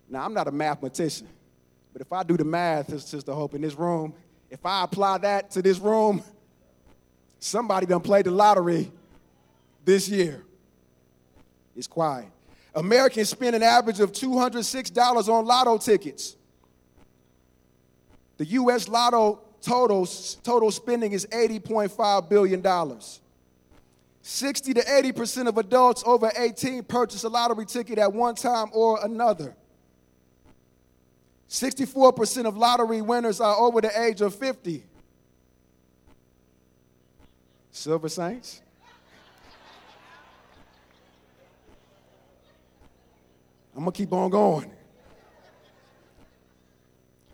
[0.09, 1.29] Now, I'm not a mathematician.
[1.93, 4.15] But if I do the math, just a hope in this room.
[4.51, 6.23] If I apply that to this room,
[7.39, 8.91] somebody done played the lottery
[9.85, 10.43] this year.
[11.77, 12.27] It's quiet.
[12.75, 16.37] Americans spend an average of $206 on lotto tickets.
[18.37, 18.89] The U.S.
[18.89, 20.07] lotto total,
[20.43, 23.01] total spending is $80.5 billion.
[24.23, 29.03] 60 to 80% of adults over 18 purchase a lottery ticket at one time or
[29.05, 29.57] another.
[31.51, 34.85] 64% of lottery winners are over the age of 50.
[37.73, 38.63] Silver Saints?
[43.75, 44.71] I'm going to keep on going.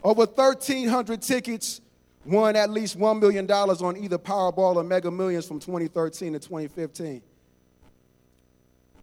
[0.02, 1.80] Over 1,300 tickets
[2.24, 7.22] won at least $1 million on either Powerball or Mega Millions from 2013 to 2015.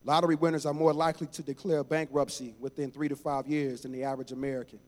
[0.06, 4.04] Lottery winners are more likely to declare bankruptcy within three to five years than the
[4.04, 4.80] average American.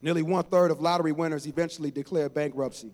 [0.00, 2.92] Nearly one third of lottery winners eventually declare bankruptcy.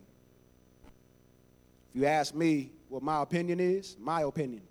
[1.94, 4.62] If you ask me what my opinion is, my opinion,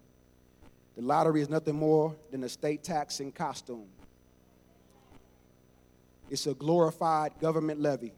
[0.95, 3.85] the lottery is nothing more than a state tax in costume.
[6.29, 8.13] It's a glorified government levy.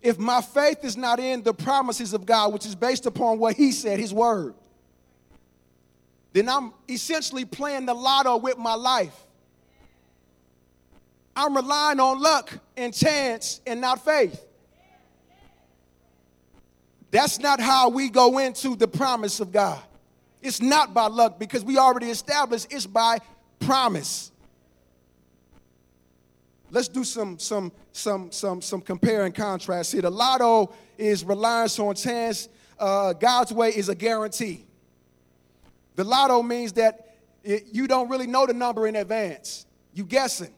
[0.00, 3.54] If my faith is not in the promises of God, which is based upon what
[3.54, 4.54] He said, His word,
[6.32, 9.14] then I'm essentially playing the lotto with my life.
[11.34, 14.44] I'm relying on luck and chance and not faith.
[17.10, 19.82] That's not how we go into the promise of God.
[20.40, 23.18] It's not by luck because we already established it's by
[23.60, 24.32] promise.
[26.72, 30.02] let's do some some some some some compare and contrast here.
[30.02, 32.48] The lotto is reliance on chance.
[32.78, 34.64] Uh, God's way is a guarantee.
[35.96, 39.66] The lotto means that it, you don't really know the number in advance.
[39.94, 40.52] You guessing.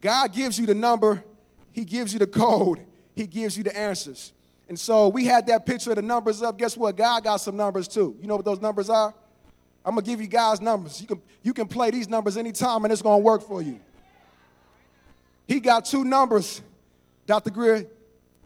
[0.00, 1.24] God gives you the number,
[1.72, 2.80] He gives you the code,
[3.14, 4.32] He gives you the answers.
[4.68, 6.58] And so we had that picture of the numbers up.
[6.58, 6.96] Guess what?
[6.96, 8.16] God got some numbers too.
[8.20, 9.14] You know what those numbers are?
[9.84, 11.00] I'm gonna give you guys numbers.
[11.00, 13.80] You can you can play these numbers anytime and it's gonna work for you.
[15.46, 16.60] He got two numbers,
[17.26, 17.50] Dr.
[17.50, 17.86] Greer,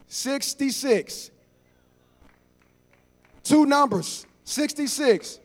[0.06, 1.30] 66.
[3.42, 5.38] Two numbers, 66.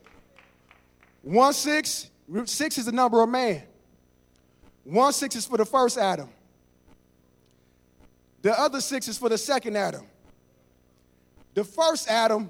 [1.23, 2.09] 1 6,
[2.45, 3.63] 6 is the number of man.
[4.87, 6.29] One six is for the first Adam.
[8.41, 10.05] The other six is for the second Adam.
[11.55, 12.49] The first Adam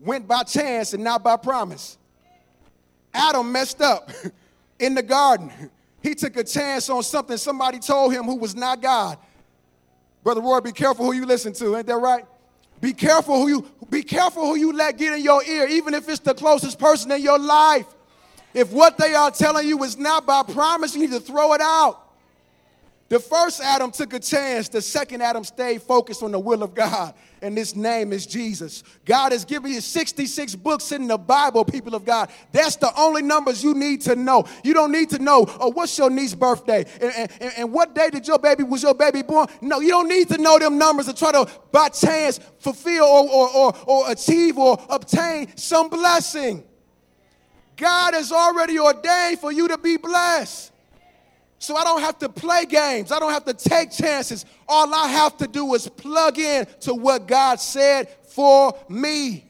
[0.00, 1.98] went by chance and not by promise.
[3.14, 4.10] Adam messed up
[4.80, 5.52] in the garden.
[6.02, 9.16] He took a chance on something somebody told him who was not God.
[10.24, 12.24] Brother Roy, be careful who you listen to, ain't that right?
[12.82, 16.08] Be careful who you be careful who you let get in your ear, even if
[16.08, 17.86] it's the closest person in your life.
[18.52, 21.60] If what they are telling you is not by promise, you need to throw it
[21.60, 22.01] out.
[23.12, 26.74] The first Adam took a chance, the second Adam stayed focused on the will of
[26.74, 28.82] God, and his name is Jesus.
[29.04, 32.30] God has given you 66 books in the Bible, people of God.
[32.52, 34.46] That's the only numbers you need to know.
[34.64, 36.86] You don't need to know, oh, what's your niece's birthday?
[37.02, 39.46] And, and, and what day did your baby, was your baby born?
[39.60, 43.28] No, you don't need to know them numbers to try to, by chance, fulfill or,
[43.28, 46.64] or, or, or achieve or obtain some blessing.
[47.76, 50.71] God has already ordained for you to be blessed.
[51.62, 53.12] So I don't have to play games.
[53.12, 54.44] I don't have to take chances.
[54.66, 59.44] All I have to do is plug in to what God said for me.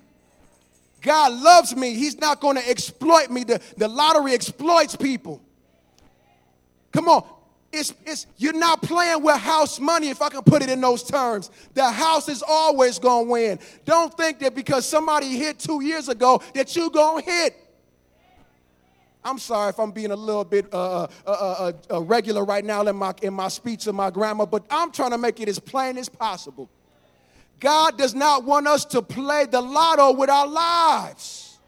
[1.00, 1.94] God loves me.
[1.94, 3.44] He's not going to exploit me.
[3.44, 5.40] The, the lottery exploits people.
[6.92, 7.24] Come on.
[7.72, 11.02] It's, it's, you're not playing with house money, if I can put it in those
[11.02, 11.50] terms.
[11.72, 13.58] The house is always going to win.
[13.86, 17.61] Don't think that because somebody hit two years ago that you're going to hit.
[19.24, 22.82] I'm sorry if I'm being a little bit uh, uh, uh, uh, regular right now
[22.82, 25.58] in my, in my speech and my grammar, but I'm trying to make it as
[25.58, 26.68] plain as possible.
[27.60, 31.60] God does not want us to play the lotto with our lives.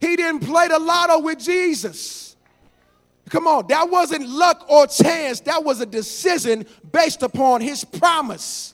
[0.00, 2.36] He didn't play the lotto with Jesus.
[3.28, 8.71] Come on, that wasn't luck or chance, that was a decision based upon his promise.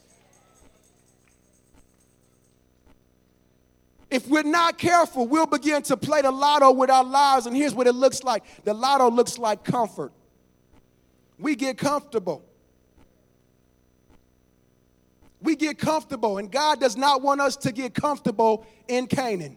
[4.10, 7.74] If we're not careful, we'll begin to play the lotto with our lives, and here's
[7.74, 10.12] what it looks like the lotto looks like comfort.
[11.38, 12.42] We get comfortable.
[15.40, 19.56] We get comfortable, and God does not want us to get comfortable in Canaan.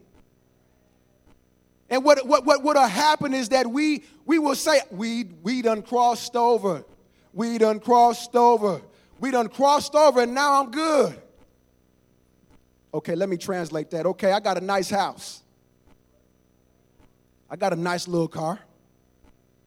[1.89, 5.81] And what, what, what, what'll happen is that we, we will say, we, we done
[5.81, 6.85] crossed over.
[7.33, 8.81] We done crossed over.
[9.19, 11.21] We done crossed over, and now I'm good.
[12.93, 14.05] Okay, let me translate that.
[14.05, 15.41] Okay, I got a nice house.
[17.49, 18.59] I got a nice little car.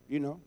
[0.08, 0.40] You know,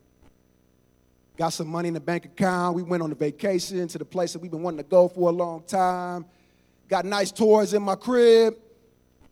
[1.37, 2.75] got some money in the bank account.
[2.75, 5.29] We went on a vacation to the place that we've been wanting to go for
[5.29, 6.25] a long time.
[6.87, 8.55] Got nice toys in my crib.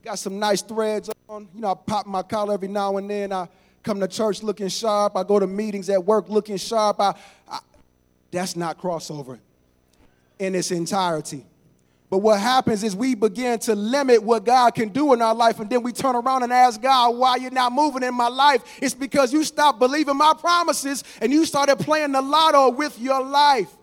[0.04, 1.48] Got some nice threads on.
[1.54, 3.32] You know, I pop my collar every now and then.
[3.32, 3.48] I
[3.84, 5.16] come to church looking sharp.
[5.16, 7.00] I go to meetings at work looking sharp.
[7.00, 7.14] I,
[7.48, 7.60] I,
[8.32, 9.40] that's not crossover
[10.40, 11.46] in its entirety.
[12.10, 15.60] But what happens is we begin to limit what God can do in our life,
[15.60, 18.62] and then we turn around and ask God, why you're not moving in my life?
[18.82, 23.24] It's because you stopped believing my promises and you started playing the lotto with your
[23.24, 23.75] life.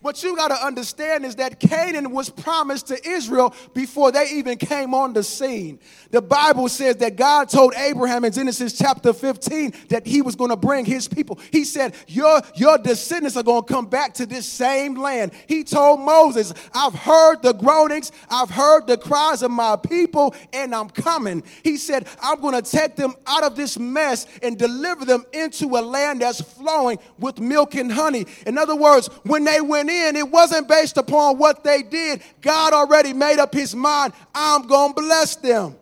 [0.00, 4.58] What you got to understand is that Canaan was promised to Israel before they even
[4.58, 5.78] came on the scene.
[6.10, 10.50] The Bible says that God told Abraham in Genesis chapter 15 that he was going
[10.50, 11.38] to bring his people.
[11.50, 15.32] He said, Your, your descendants are going to come back to this same land.
[15.46, 20.74] He told Moses, I've heard the groanings, I've heard the cries of my people, and
[20.74, 21.42] I'm coming.
[21.62, 25.66] He said, I'm going to take them out of this mess and deliver them into
[25.76, 28.26] a land that's flowing with milk and honey.
[28.46, 32.22] In other words, when they went in, it wasn't based upon what they did.
[32.40, 35.76] God already made up his mind, I'm going to bless them.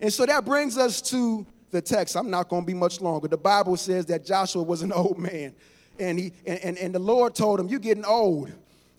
[0.00, 2.16] And so that brings us to the text.
[2.16, 3.28] I'm not going to be much longer.
[3.28, 5.54] The Bible says that Joshua was an old man.
[5.98, 8.52] And, he, and, and, and the Lord told him, You're getting old.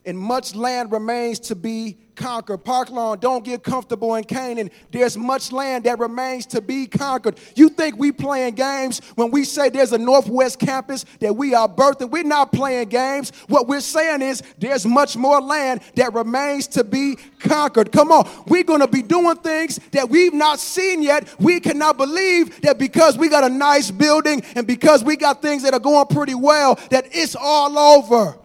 [0.05, 2.63] and much land remains to be conquered.
[2.63, 4.69] Park Lawn, don't get comfortable in Canaan.
[4.91, 7.39] There's much land that remains to be conquered.
[7.55, 11.67] You think we playing games when we say there's a Northwest campus that we are
[11.67, 12.11] birthing?
[12.11, 13.31] We're not playing games.
[13.47, 17.91] What we're saying is there's much more land that remains to be conquered.
[17.91, 21.33] Come on, we're going to be doing things that we've not seen yet.
[21.39, 25.63] We cannot believe that because we got a nice building and because we got things
[25.63, 28.38] that are going pretty well, that it's all over.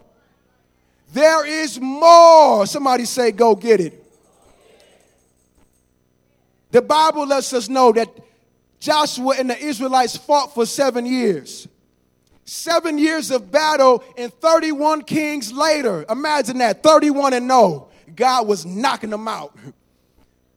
[1.15, 2.65] There is more.
[2.67, 4.03] Somebody say, go get it.
[6.71, 8.09] The Bible lets us know that
[8.81, 11.69] Joshua and the Israelites fought for seven years.
[12.43, 16.05] Seven years of battle and 31 kings later.
[16.09, 17.87] Imagine that 31 and 0.
[18.13, 19.57] God was knocking them out.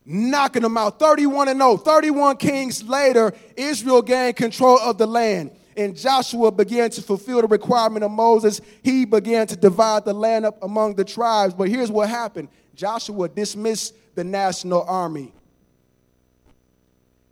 [0.04, 0.98] knocking them out.
[0.98, 1.76] 31 and 0.
[1.76, 7.46] 31 kings later, Israel gained control of the land and Joshua began to fulfill the
[7.46, 11.54] requirement of Moses, he began to divide the land up among the tribes.
[11.54, 15.32] But here's what happened Joshua dismissed the national army.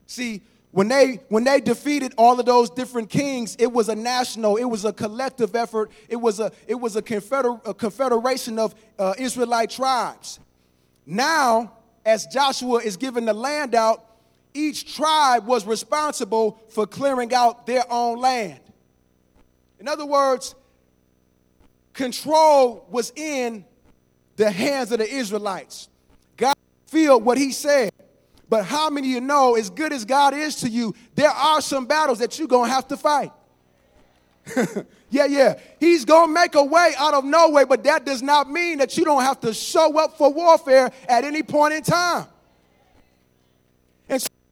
[0.07, 0.41] See,
[0.71, 4.65] when they when they defeated all of those different kings it was a national it
[4.65, 9.15] was a collective effort it was a it was a, confeder- a confederation of uh,
[9.19, 10.39] israelite tribes
[11.07, 11.73] now
[12.05, 14.06] as joshua is giving the land out
[14.57, 18.61] each tribe was responsible for clearing out their own land.
[19.79, 20.55] In other words,
[21.93, 23.65] control was in
[24.37, 25.89] the hands of the Israelites.
[26.37, 27.91] God feel what he said.
[28.49, 31.61] But how many of you know, as good as God is to you, there are
[31.61, 33.33] some battles that you're going to have to fight?
[35.11, 35.59] yeah, yeah.
[35.81, 38.79] He's going to make a way out of no way, but that does not mean
[38.79, 42.27] that you don't have to show up for warfare at any point in time.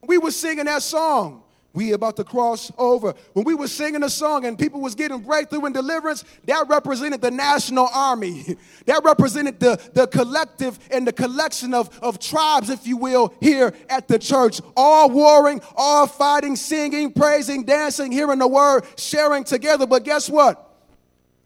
[0.06, 1.44] We were singing that song.
[1.74, 3.14] We about to cross over.
[3.32, 7.20] When we were singing a song and people was getting breakthrough and deliverance, that represented
[7.20, 8.56] the national army.
[8.86, 13.72] That represented the, the collective and the collection of, of tribes, if you will, here
[13.88, 14.60] at the church.
[14.76, 19.86] All warring, all fighting, singing, praising, dancing, hearing the word, sharing together.
[19.86, 20.70] But guess what?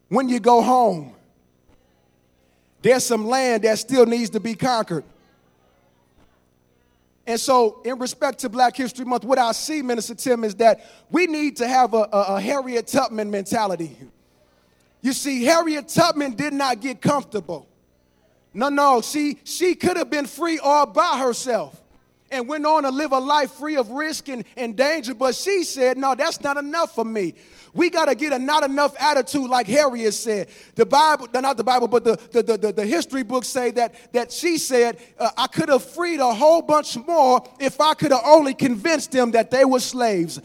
[0.09, 1.15] When you go home,
[2.81, 5.05] there's some land that still needs to be conquered.
[7.29, 10.83] And so, in respect to Black History Month, what I see, Minister Tim, is that
[11.11, 13.95] we need to have a, a, a Harriet Tubman mentality.
[15.03, 17.67] You see, Harriet Tubman did not get comfortable.
[18.51, 21.79] No, no, she, she could have been free all by herself
[22.31, 25.13] and went on to live a life free of risk and, and danger.
[25.13, 27.33] But she said, No, that's not enough for me.
[27.73, 30.49] We got to get a not enough attitude, like Harriet said.
[30.75, 34.31] The Bible, not the Bible, but the, the, the, the history books say that, that
[34.31, 38.23] she said, uh, I could have freed a whole bunch more if I could have
[38.25, 40.41] only convinced them that they were slaves.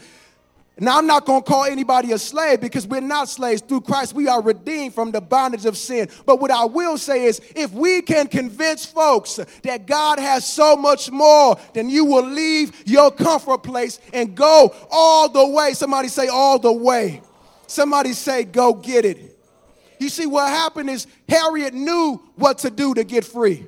[0.77, 3.61] Now, I'm not going to call anybody a slave because we're not slaves.
[3.61, 6.09] Through Christ, we are redeemed from the bondage of sin.
[6.25, 10.75] But what I will say is if we can convince folks that God has so
[10.75, 15.73] much more, then you will leave your comfort place and go all the way.
[15.73, 17.21] Somebody say, all the way.
[17.67, 19.39] Somebody say, go get it.
[19.97, 23.65] You see, what happened is Harriet knew what to do to get free,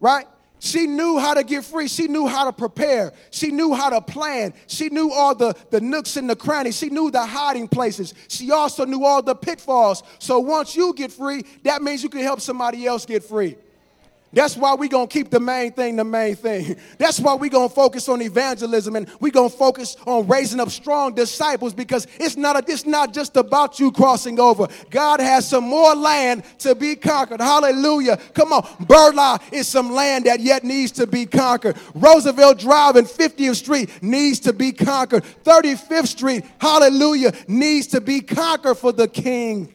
[0.00, 0.26] right?
[0.64, 1.88] She knew how to get free.
[1.88, 3.12] She knew how to prepare.
[3.32, 4.54] She knew how to plan.
[4.68, 6.78] She knew all the, the nooks and the crannies.
[6.78, 8.14] She knew the hiding places.
[8.28, 10.04] She also knew all the pitfalls.
[10.20, 13.56] So once you get free, that means you can help somebody else get free.
[14.34, 16.76] That's why we're going to keep the main thing the main thing.
[16.98, 20.58] That's why we're going to focus on evangelism and we're going to focus on raising
[20.58, 24.68] up strong disciples because it's not, a, it's not just about you crossing over.
[24.90, 27.40] God has some more land to be conquered.
[27.40, 28.16] Hallelujah.
[28.34, 28.66] Come on.
[28.80, 31.76] Burleigh is some land that yet needs to be conquered.
[31.94, 35.24] Roosevelt Drive and 50th Street needs to be conquered.
[35.44, 39.74] 35th Street, hallelujah, needs to be conquered for the King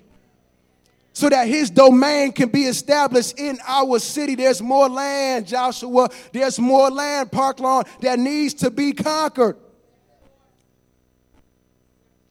[1.17, 4.35] so that his domain can be established in our city.
[4.35, 6.09] There's more land, Joshua.
[6.31, 9.57] There's more land, Park Lawn, that needs to be conquered.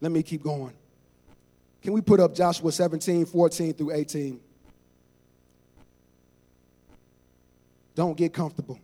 [0.01, 0.73] Let me keep going.
[1.83, 4.39] Can we put up Joshua 17, 14 through 18?
[7.97, 8.79] Don't get comfortable.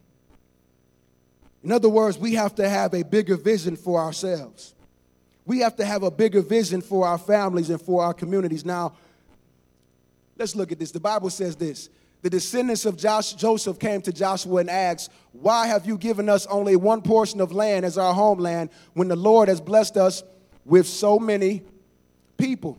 [1.63, 4.75] In other words, we have to have a bigger vision for ourselves.
[5.47, 8.65] We have to have a bigger vision for our families and for our communities.
[8.65, 8.95] Now,
[10.43, 10.90] Let's look at this.
[10.90, 11.88] The Bible says this
[12.22, 16.47] the descendants of Josh, Joseph came to Joshua and asked, Why have you given us
[16.47, 20.24] only one portion of land as our homeland when the Lord has blessed us
[20.64, 21.62] with so many
[22.38, 22.76] people?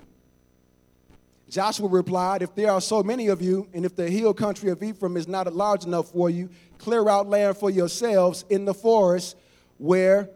[1.49, 4.83] Joshua replied, If there are so many of you, and if the hill country of
[4.83, 6.49] Ephraim is not large enough for you,
[6.79, 9.37] clear out land for yourselves in the forest
[9.77, 10.29] where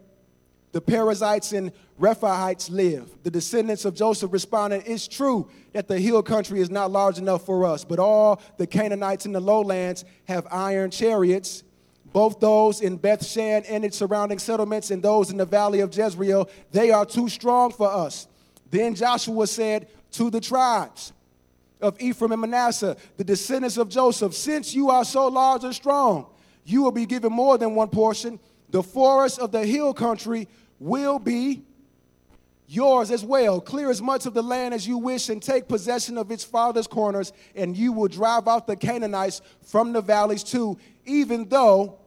[0.78, 3.10] the Perizzites and Rephaites live.
[3.24, 7.48] The descendants of Joseph responded, It's true that the hill country is not large enough
[7.48, 11.64] for us, but all the Canaanites in the lowlands have iron chariots.
[12.14, 16.48] Both those in Bethshan and its surrounding settlements and those in the valley of Jezreel,
[16.72, 18.28] they are too strong for us.
[18.70, 21.12] Then Joshua said to the tribes
[21.82, 26.28] of Ephraim and Manasseh, the descendants of Joseph, Since you are so large and strong,
[26.66, 28.40] you will be given more than one portion.
[28.70, 30.48] The forests of the hill country
[30.80, 31.64] will be
[32.68, 33.62] yours as well.
[33.62, 36.90] Clear as much of the land as you wish and take possession of its farthest
[36.90, 41.98] corners, and you will drive out the Canaanites from the valleys too, even though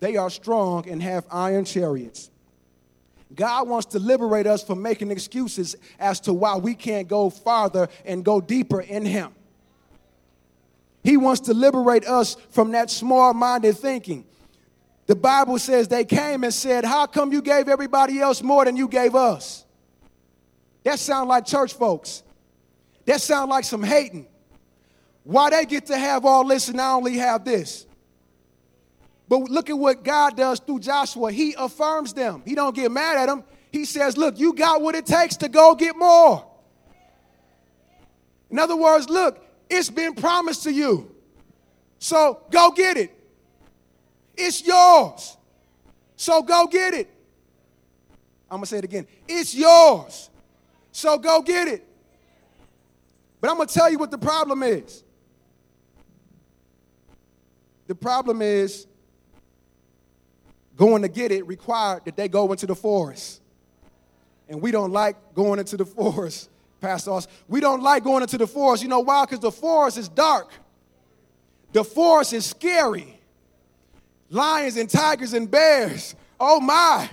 [0.00, 2.30] they are strong and have iron chariots.
[3.34, 7.88] God wants to liberate us from making excuses as to why we can't go farther
[8.04, 9.32] and go deeper in Him.
[11.02, 14.24] He wants to liberate us from that small minded thinking.
[15.06, 18.76] The Bible says they came and said, How come you gave everybody else more than
[18.76, 19.64] you gave us?
[20.82, 22.22] That sound like church folks.
[23.04, 24.26] That sound like some hating.
[25.22, 27.86] Why they get to have all this and I only have this?
[29.28, 31.32] But look at what God does through Joshua.
[31.32, 32.42] He affirms them.
[32.44, 33.42] He don't get mad at them.
[33.72, 36.46] He says, "Look, you got what it takes to go get more."
[38.50, 41.10] In other words, look, it's been promised to you.
[41.98, 43.15] So go get it.
[44.36, 45.36] It's yours.
[46.16, 47.10] So go get it.
[48.50, 49.06] I'm going to say it again.
[49.26, 50.30] It's yours.
[50.92, 51.86] So go get it.
[53.40, 55.02] But I'm going to tell you what the problem is.
[57.86, 58.86] The problem is
[60.76, 63.40] going to get it required that they go into the forest.
[64.48, 67.28] And we don't like going into the forest, Pastor Us.
[67.48, 68.82] We don't like going into the forest.
[68.82, 69.24] You know why?
[69.24, 70.50] Because the forest is dark.
[71.72, 73.15] The forest is scary
[74.30, 76.14] lions and tigers and bears.
[76.38, 77.08] Oh my.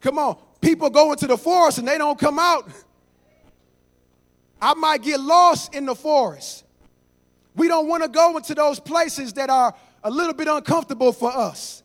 [0.00, 0.38] Come on.
[0.60, 2.68] People go into the forest and they don't come out.
[4.60, 6.64] I might get lost in the forest.
[7.54, 9.74] We don't want to go into those places that are
[10.04, 11.82] a little bit uncomfortable for us.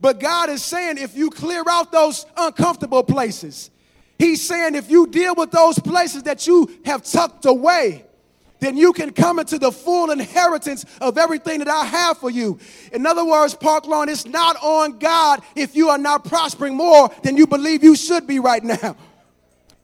[0.00, 3.70] But God is saying if you clear out those uncomfortable places,
[4.18, 8.04] He's saying if you deal with those places that you have tucked away,
[8.60, 12.58] then you can come into the full inheritance of everything that I have for you.
[12.92, 17.10] In other words, Park Lawn, it's not on God if you are not prospering more
[17.22, 18.96] than you believe you should be right now.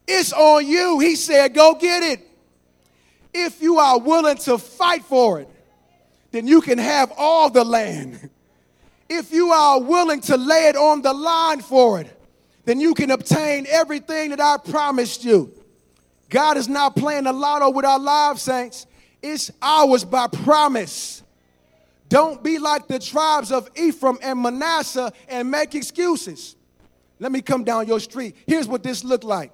[0.08, 0.98] It's on you.
[0.98, 2.26] He said, go get it.
[3.32, 5.48] If you are willing to fight for it,
[6.30, 8.30] then you can have all the land.
[9.08, 12.16] If you are willing to lay it on the line for it,
[12.64, 15.52] then you can obtain everything that I promised you.
[16.30, 18.86] God is not playing the lotto with our lives, saints.
[19.20, 21.22] It's ours by promise.
[22.08, 26.56] Don't be like the tribes of Ephraim and Manasseh and make excuses.
[27.18, 28.36] Let me come down your street.
[28.46, 29.52] Here's what this looked like.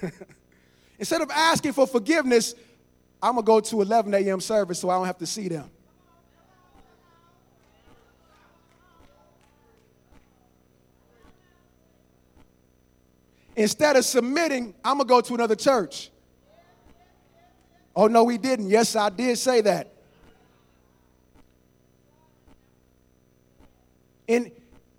[0.98, 2.54] Instead of asking for forgiveness,
[3.22, 4.40] I'm going to go to 11 a.m.
[4.40, 5.70] service so I don't have to see them.
[13.56, 16.10] Instead of submitting, I'm going to go to another church.
[17.94, 18.68] Oh, no, we didn't.
[18.68, 19.92] Yes, I did say that.
[24.26, 24.50] In,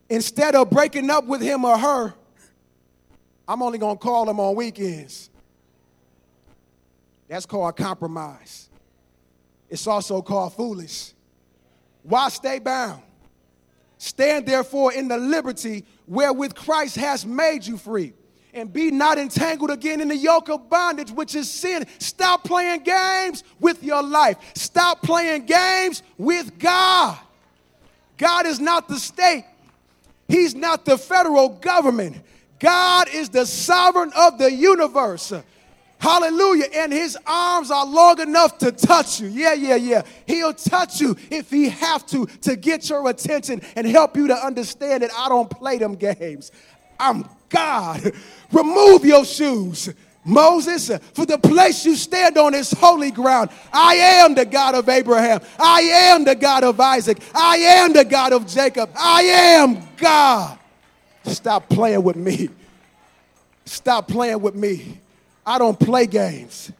[0.09, 2.13] instead of breaking up with him or her,
[3.47, 5.29] I'm only going to call him on weekends.
[7.27, 8.69] That's called compromise.
[9.69, 11.13] It's also called foolish.
[12.03, 13.01] Why stay bound?
[13.97, 18.13] Stand therefore in the liberty wherewith Christ has made you free
[18.55, 21.85] and be not entangled again in the yoke of bondage, which is sin.
[21.99, 24.37] Stop playing games with your life.
[24.55, 27.19] Stop playing games with God.
[28.17, 29.45] God is not the state,
[30.27, 32.17] He's not the federal government.
[32.57, 35.33] God is the sovereign of the universe.
[35.99, 36.65] Hallelujah.
[36.73, 39.27] And his arms are long enough to touch you.
[39.27, 40.01] Yeah, yeah, yeah.
[40.25, 44.35] He'll touch you if he have to to get your attention and help you to
[44.35, 46.51] understand that I don't play them games.
[46.99, 48.11] I'm God.
[48.51, 49.93] Remove your shoes.
[50.25, 53.51] Moses, for the place you stand on is holy ground.
[53.71, 55.39] I am the God of Abraham.
[55.59, 57.19] I am the God of Isaac.
[57.33, 58.89] I am the God of Jacob.
[58.97, 60.57] I am God.
[61.25, 62.49] Stop playing with me.
[63.65, 64.99] Stop playing with me.
[65.45, 66.71] I don't play games.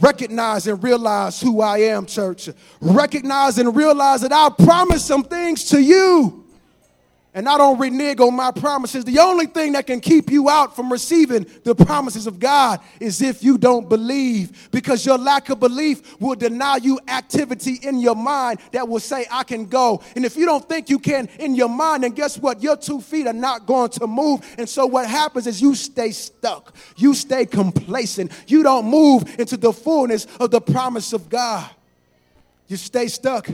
[0.00, 2.48] Recognize and realize who I am, church.
[2.80, 6.39] Recognize and realize that I promised some things to you.
[7.32, 10.74] And I don't renege on my promises, the only thing that can keep you out
[10.74, 15.60] from receiving the promises of God is if you don't believe, because your lack of
[15.60, 20.02] belief will deny you activity in your mind that will say, I can go.
[20.16, 22.62] And if you don't think you can in your mind, then guess what?
[22.62, 24.40] Your two feet are not going to move.
[24.58, 29.56] And so what happens is you stay stuck, you stay complacent, you don't move into
[29.56, 31.70] the fullness of the promise of God.
[32.66, 33.48] You stay stuck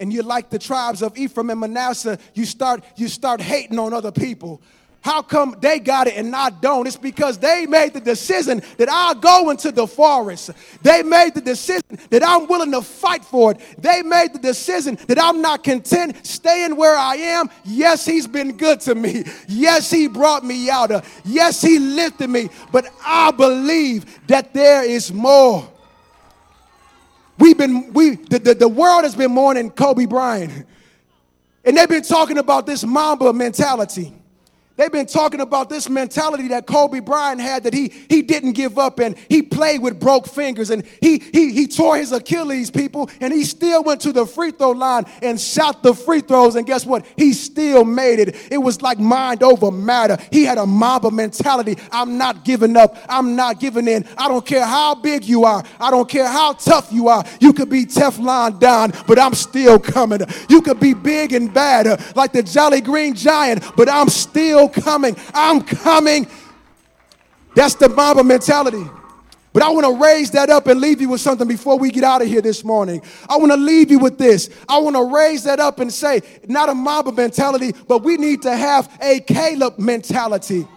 [0.00, 3.92] and you're like the tribes of Ephraim and Manasseh, you start, you start hating on
[3.92, 4.60] other people.
[5.02, 6.86] How come they got it and I don't?
[6.86, 10.50] It's because they made the decision that I'll go into the forest.
[10.82, 13.60] They made the decision that I'm willing to fight for it.
[13.78, 17.48] They made the decision that I'm not content staying where I am.
[17.64, 19.24] Yes, he's been good to me.
[19.48, 21.04] Yes, he brought me out.
[21.24, 22.50] Yes, he lifted me.
[22.70, 25.66] But I believe that there is more.
[27.40, 30.66] We've been, we, the, the, the world has been mourning Kobe Bryant.
[31.64, 34.14] And they've been talking about this Mamba mentality.
[34.80, 38.78] They've been talking about this mentality that Kobe Bryant had that he, he didn't give
[38.78, 43.10] up and he played with broke fingers and he, he, he tore his Achilles, people,
[43.20, 46.56] and he still went to the free throw line and shot the free throws.
[46.56, 47.04] And guess what?
[47.18, 48.34] He still made it.
[48.50, 50.16] It was like mind over matter.
[50.32, 51.76] He had a Mamba mentality.
[51.92, 52.96] I'm not giving up.
[53.06, 54.06] I'm not giving in.
[54.16, 55.62] I don't care how big you are.
[55.78, 57.22] I don't care how tough you are.
[57.38, 60.22] You could be Teflon Don, but I'm still coming.
[60.48, 65.16] You could be big and bad like the Jolly Green Giant, but I'm still coming.
[65.34, 66.26] I'm coming.
[67.54, 68.84] That's the Mamba mentality.
[69.52, 72.04] But I want to raise that up and leave you with something before we get
[72.04, 73.02] out of here this morning.
[73.28, 74.48] I want to leave you with this.
[74.68, 78.42] I want to raise that up and say, not a mob mentality, but we need
[78.42, 80.68] to have a Caleb mentality.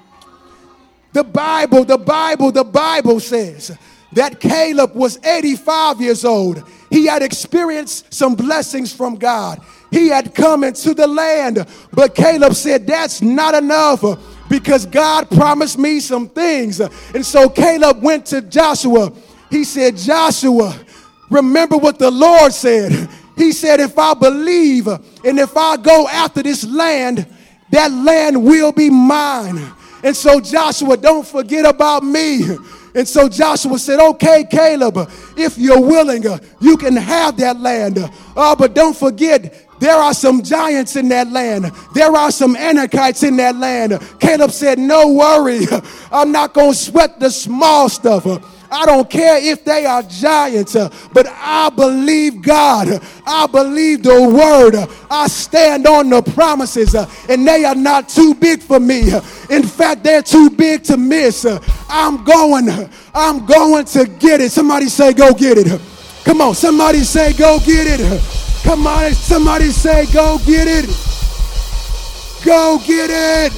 [1.11, 3.77] The Bible, the Bible, the Bible says
[4.13, 6.63] that Caleb was 85 years old.
[6.89, 9.59] He had experienced some blessings from God.
[9.93, 11.65] He had come into the land.
[11.91, 14.03] But Caleb said, That's not enough
[14.49, 16.79] because God promised me some things.
[16.79, 19.13] And so Caleb went to Joshua.
[19.51, 20.75] He said, Joshua,
[21.29, 23.07] remember what the Lord said.
[23.37, 27.27] He said, If I believe and if I go after this land,
[27.71, 29.61] that land will be mine.
[30.03, 32.41] And so, Joshua, don't forget about me.
[32.95, 36.23] And so Joshua said, Okay, Caleb, if you're willing,
[36.59, 37.97] you can have that land.
[38.35, 41.65] Oh, but don't forget, there are some giants in that land.
[41.93, 44.01] There are some Anakites in that land.
[44.17, 45.65] Caleb said, No worry.
[46.09, 48.25] I'm not going to sweat the small stuff.
[48.71, 50.77] I don't care if they are giants,
[51.11, 53.01] but I believe God.
[53.27, 54.75] I believe the word.
[55.11, 59.11] I stand on the promises, and they are not too big for me.
[59.49, 61.45] In fact, they're too big to miss.
[61.89, 62.69] I'm going.
[63.13, 64.53] I'm going to get it.
[64.53, 65.81] Somebody say, Go get it.
[66.23, 66.55] Come on.
[66.55, 68.42] Somebody say, Go get it.
[68.63, 70.85] Come on, somebody say, go get it.
[72.45, 73.53] Go get it.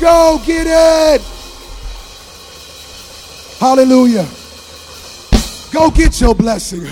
[0.00, 1.22] Go get it.
[3.58, 4.26] Hallelujah.
[5.72, 6.86] Go get your blessing.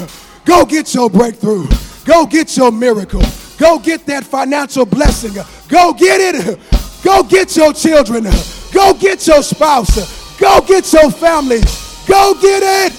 [0.45, 1.66] Go get your breakthrough.
[2.05, 3.22] Go get your miracle.
[3.59, 5.35] Go get that financial blessing.
[5.68, 6.59] Go get it.
[7.03, 8.24] Go get your children.
[8.72, 10.39] Go get your spouse.
[10.39, 11.61] Go get your family.
[12.07, 12.93] Go get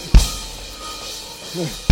[1.58, 1.85] it.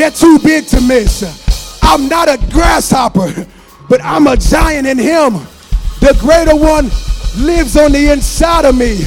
[0.00, 1.78] They're too big to miss.
[1.82, 3.46] I'm not a grasshopper,
[3.86, 5.34] but I'm a giant in him.
[6.00, 6.86] The greater one
[7.36, 9.04] lives on the inside of me.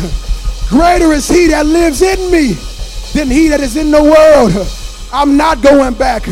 [0.70, 2.54] Greater is he that lives in me
[3.14, 4.52] than he that is in the world.
[5.12, 6.28] I'm not going back.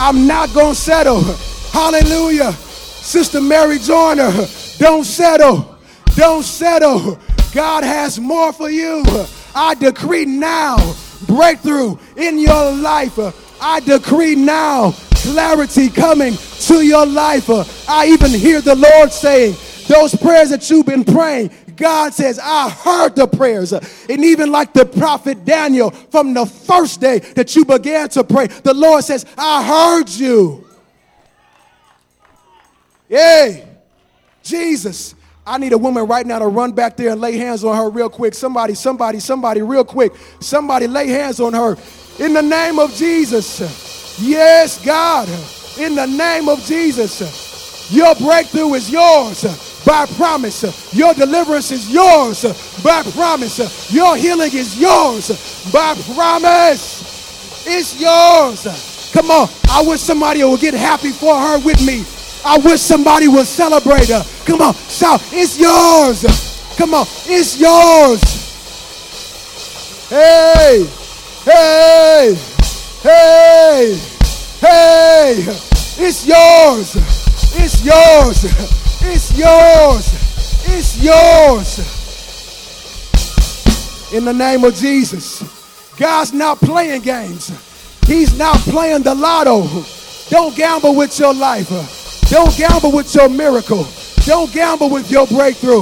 [0.00, 1.22] I'm not going to settle.
[1.70, 2.50] Hallelujah.
[2.50, 4.32] Sister Mary Joyner,
[4.78, 5.78] don't settle.
[6.16, 7.16] Don't settle.
[7.54, 9.04] God has more for you.
[9.54, 10.96] I decree now
[11.28, 13.16] breakthrough in your life.
[13.60, 14.92] I decree now
[15.22, 17.50] clarity coming to your life.
[17.50, 19.54] Uh, I even hear the Lord saying,
[19.86, 23.72] those prayers that you've been praying, God says, I heard the prayers.
[23.72, 28.24] Uh, and even like the prophet Daniel, from the first day that you began to
[28.24, 30.66] pray, the Lord says, I heard you.
[33.08, 33.66] Yay.
[34.42, 35.14] Jesus.
[35.46, 37.90] I need a woman right now to run back there and lay hands on her
[37.90, 38.34] real quick.
[38.34, 40.12] Somebody, somebody, somebody, real quick.
[40.38, 41.76] Somebody lay hands on her
[42.20, 44.20] in the name of Jesus.
[44.20, 45.28] Yes, God.
[45.78, 47.90] In the name of Jesus.
[47.90, 49.42] Your breakthrough is yours
[49.84, 50.94] by promise.
[50.94, 52.42] Your deliverance is yours
[52.84, 53.92] by promise.
[53.92, 55.28] Your healing is yours
[55.72, 57.66] by promise.
[57.66, 59.10] It's yours.
[59.12, 59.48] Come on.
[59.70, 62.04] I wish somebody would get happy for her with me.
[62.44, 64.22] I wish somebody would celebrate her.
[64.44, 64.74] Come on.
[64.74, 65.20] Shout.
[65.32, 66.22] It's yours.
[66.76, 67.06] Come on.
[67.26, 68.20] It's yours.
[70.10, 70.99] Hey.
[71.42, 72.36] Hey,
[73.00, 73.98] hey,
[74.60, 75.34] hey,
[75.96, 76.94] it's yours.
[77.56, 78.44] It's yours.
[79.00, 80.12] It's yours.
[80.68, 81.78] It's yours.
[84.12, 85.42] In the name of Jesus.
[85.96, 87.48] God's not playing games.
[88.06, 89.66] He's not playing the lotto.
[90.28, 91.70] Don't gamble with your life.
[92.28, 93.86] Don't gamble with your miracle.
[94.26, 95.80] Don't gamble with your breakthrough.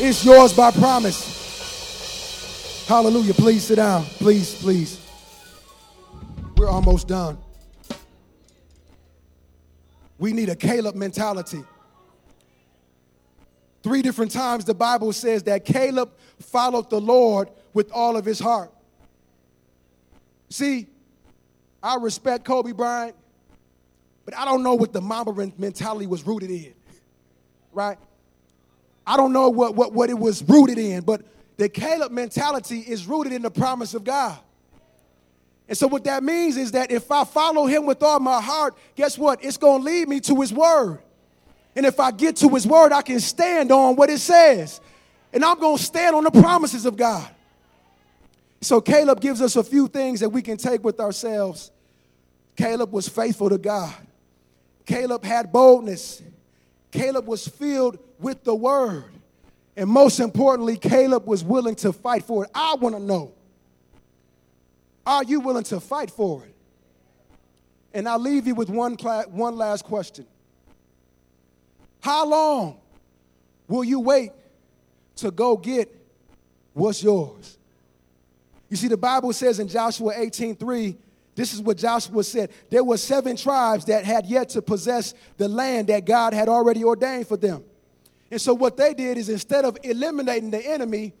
[0.00, 1.37] It's yours by promise.
[2.88, 3.34] Hallelujah.
[3.34, 4.02] Please sit down.
[4.02, 4.98] Please, please.
[6.56, 7.36] We're almost done.
[10.18, 11.62] We need a Caleb mentality.
[13.82, 18.40] Three different times the Bible says that Caleb followed the Lord with all of his
[18.40, 18.72] heart.
[20.48, 20.86] See,
[21.82, 23.14] I respect Kobe Bryant,
[24.24, 26.72] but I don't know what the Mamba mentality was rooted in,
[27.70, 27.98] right?
[29.06, 31.20] I don't know what, what, what it was rooted in, but
[31.58, 34.38] the Caleb mentality is rooted in the promise of God.
[35.68, 38.78] And so, what that means is that if I follow him with all my heart,
[38.94, 39.44] guess what?
[39.44, 41.00] It's going to lead me to his word.
[41.76, 44.80] And if I get to his word, I can stand on what it says.
[45.32, 47.28] And I'm going to stand on the promises of God.
[48.60, 51.72] So, Caleb gives us a few things that we can take with ourselves.
[52.56, 53.94] Caleb was faithful to God,
[54.86, 56.22] Caleb had boldness,
[56.92, 59.17] Caleb was filled with the word.
[59.78, 62.50] And most importantly, Caleb was willing to fight for it.
[62.52, 63.32] I want to know
[65.06, 66.52] are you willing to fight for it?
[67.94, 70.26] And I'll leave you with one, one last question
[72.00, 72.80] How long
[73.68, 74.32] will you wait
[75.16, 75.94] to go get
[76.74, 77.56] what's yours?
[78.68, 80.96] You see, the Bible says in Joshua 18 3,
[81.36, 82.50] this is what Joshua said.
[82.68, 86.82] There were seven tribes that had yet to possess the land that God had already
[86.82, 87.62] ordained for them.
[88.30, 91.14] And so what they did is instead of eliminating the enemy,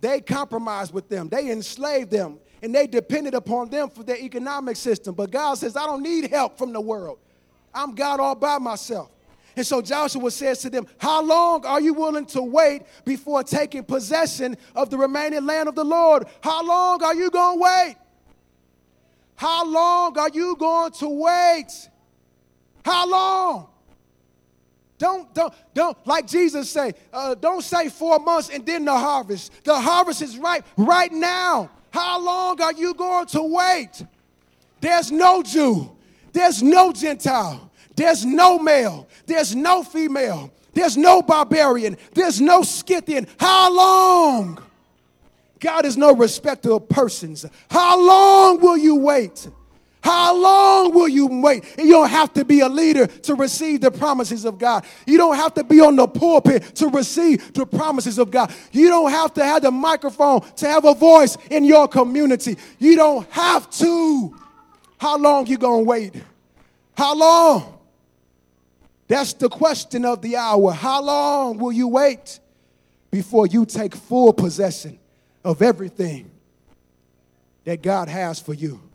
[0.00, 1.28] they compromised with them.
[1.28, 5.14] They enslaved them and they depended upon them for their economic system.
[5.14, 7.18] But God says, I don't need help from the world.
[7.74, 9.10] I'm God all by myself.
[9.54, 13.84] And so Joshua says to them, How long are you willing to wait before taking
[13.84, 16.26] possession of the remaining land of the Lord?
[16.42, 17.96] How long are you going to wait?
[19.34, 21.88] How long are you going to wait?
[22.84, 23.68] How long?
[24.98, 29.52] Don't, don't, don't, like Jesus say, uh, don't say four months and then the harvest.
[29.64, 31.70] The harvest is ripe right now.
[31.90, 34.04] How long are you going to wait?
[34.80, 35.90] There's no Jew,
[36.32, 43.26] there's no Gentile, there's no male, there's no female, there's no barbarian, there's no Scythian.
[43.38, 44.62] How long?
[45.58, 47.46] God is no respecter of persons.
[47.70, 49.48] How long will you wait?
[50.06, 51.64] How long will you wait?
[51.76, 54.84] You don't have to be a leader to receive the promises of God.
[55.04, 58.54] You don't have to be on the pulpit to receive the promises of God.
[58.70, 62.56] You don't have to have the microphone to have a voice in your community.
[62.78, 64.32] You don't have to.
[64.96, 66.14] How long you going to wait?
[66.96, 67.76] How long?
[69.08, 70.70] That's the question of the hour.
[70.70, 72.38] How long will you wait
[73.10, 75.00] before you take full possession
[75.42, 76.30] of everything
[77.64, 78.85] that God has for you?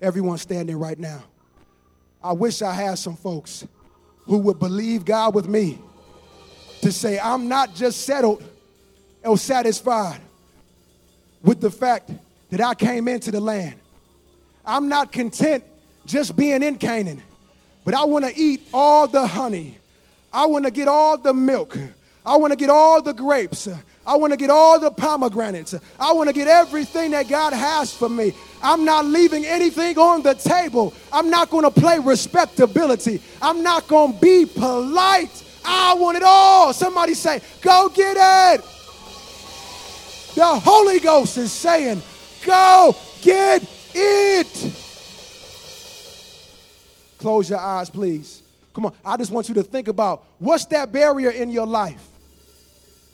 [0.00, 1.22] Everyone standing right now.
[2.22, 3.66] I wish I had some folks
[4.24, 5.78] who would believe God with me
[6.82, 8.42] to say, I'm not just settled
[9.24, 10.20] or satisfied
[11.42, 12.10] with the fact
[12.50, 13.76] that I came into the land.
[14.64, 15.64] I'm not content
[16.04, 17.22] just being in Canaan,
[17.84, 19.78] but I want to eat all the honey.
[20.32, 21.78] I want to get all the milk.
[22.24, 23.68] I want to get all the grapes.
[24.06, 25.74] I want to get all the pomegranates.
[25.98, 28.32] I want to get everything that God has for me.
[28.62, 30.94] I'm not leaving anything on the table.
[31.12, 33.20] I'm not going to play respectability.
[33.42, 35.42] I'm not going to be polite.
[35.64, 36.72] I want it all.
[36.72, 38.64] Somebody say, Go get it.
[40.36, 42.00] The Holy Ghost is saying,
[42.44, 44.72] Go get it.
[47.18, 48.42] Close your eyes, please.
[48.72, 48.92] Come on.
[49.04, 52.06] I just want you to think about what's that barrier in your life?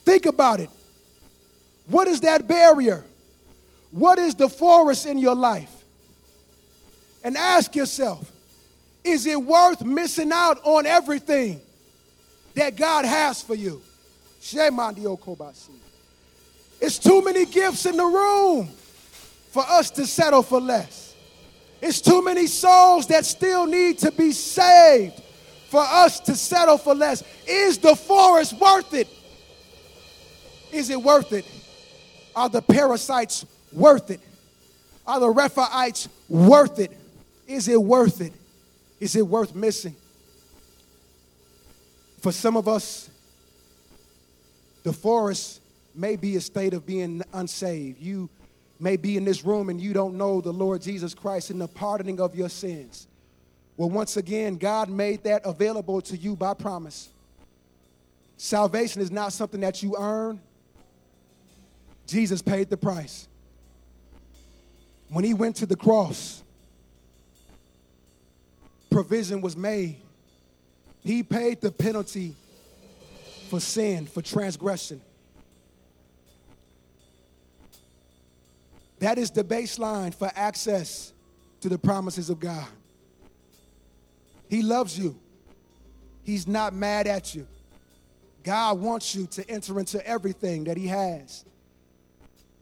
[0.05, 0.69] Think about it.
[1.87, 3.05] What is that barrier?
[3.91, 5.71] What is the forest in your life?
[7.25, 8.31] And ask yourself,
[9.05, 11.61] is it worth missing out on everything
[12.55, 13.83] that God has for you?
[16.81, 18.69] It's too many gifts in the room
[19.51, 21.15] for us to settle for less.
[21.81, 25.21] It's too many souls that still need to be saved
[25.69, 27.23] for us to settle for less.
[27.47, 29.09] Is the forest worth it?
[30.73, 31.45] Is it worth it?
[32.35, 34.21] Are the Perizzites worth it?
[35.07, 36.97] Are the Rephaites worth it?
[37.47, 38.33] Is it worth it?
[39.01, 39.97] Is it worth missing?
[42.21, 43.11] For some of us,
[44.85, 45.61] the forest
[45.95, 48.01] may be a state of being unsaved.
[48.01, 48.31] You
[48.79, 51.69] may be in this room and you don't know the Lord Jesus Christ and the
[51.69, 53.07] pardoning of your sins.
[53.77, 57.09] Well, once again, God made that available to you by promise.
[58.37, 60.41] Salvation is not something that you earn,
[62.07, 63.29] Jesus paid the price.
[65.09, 66.43] When he went to the cross,
[68.91, 69.97] provision was made.
[71.03, 72.35] He paid the penalty
[73.49, 75.01] for sin, for transgression.
[79.01, 81.13] That is the baseline for access
[81.61, 82.69] to the promises of God.
[84.49, 85.19] He loves you.
[86.25, 87.47] He's not mad at you.
[88.45, 91.45] God wants you to enter into everything that he has.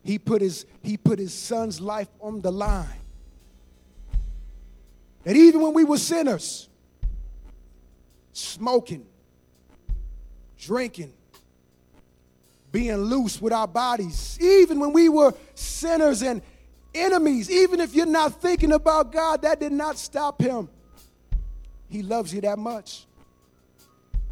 [0.03, 2.89] He put his, he put his son's life on the line.
[5.25, 6.69] That even when we were sinners,
[8.33, 9.07] smoking,
[10.59, 11.13] drinking,
[12.73, 16.41] being loose with our bodies, even when we were sinners and
[16.95, 20.69] enemies, even if you're not thinking about God, that did not stop him.
[21.89, 23.07] He loves you that much.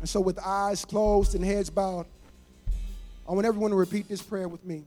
[0.00, 2.06] And so, with eyes closed and heads bowed,
[3.28, 4.84] I want everyone to repeat this prayer with me.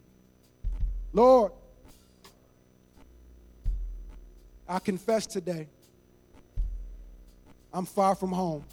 [1.13, 1.51] Lord,
[4.67, 5.67] I confess today
[7.73, 8.63] I'm far from home.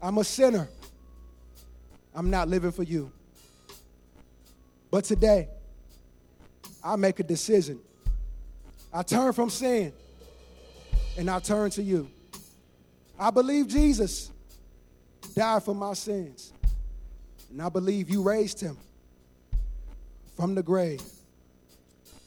[0.00, 0.68] I'm a sinner.
[2.14, 3.10] I'm not living for you.
[4.90, 5.48] But today,
[6.82, 7.80] I make a decision.
[8.92, 9.92] I turn from sin
[11.18, 12.08] and I turn to you.
[13.18, 14.30] I believe Jesus
[15.34, 16.52] died for my sins.
[17.50, 18.76] And I believe you raised him
[20.36, 21.02] from the grave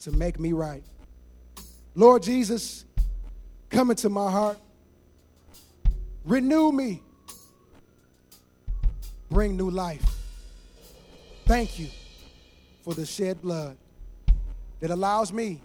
[0.02, 0.82] to make me right.
[1.94, 2.84] Lord Jesus,
[3.68, 4.58] come into my heart.
[6.24, 7.02] Renew me.
[9.30, 10.04] Bring new life.
[11.46, 11.88] Thank you
[12.82, 13.76] for the shed blood
[14.80, 15.60] that allows me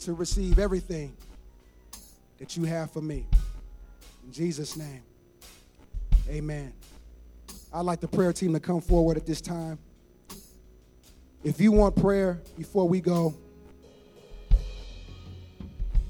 [0.00, 1.16] to receive everything
[2.38, 3.26] that you have for me.
[4.26, 5.02] In Jesus' name,
[6.28, 6.72] amen.
[7.72, 9.78] I'd like the prayer team to come forward at this time.
[11.46, 13.32] If you want prayer before we go,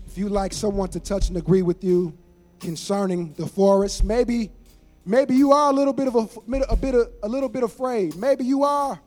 [0.07, 2.17] if you like someone to touch and agree with you
[2.59, 4.51] concerning the forest, maybe
[5.05, 8.17] maybe you are a little bit of a, a bit of, a little bit afraid.
[8.17, 8.99] Maybe you are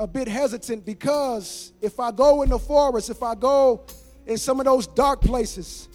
[0.00, 3.86] a bit hesitant because if I go in the forest, if I go
[4.26, 5.88] in some of those dark places,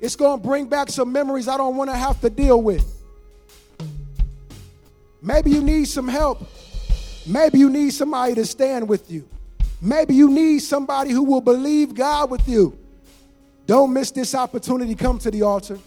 [0.00, 2.90] it's going to bring back some memories I don't want to have to deal with.
[5.20, 6.48] Maybe you need some help.
[7.26, 9.28] Maybe you need somebody to stand with you.
[9.80, 12.78] Maybe you need somebody who will believe God with you.
[13.66, 14.94] Don't miss this opportunity.
[14.94, 15.78] Come to the altar.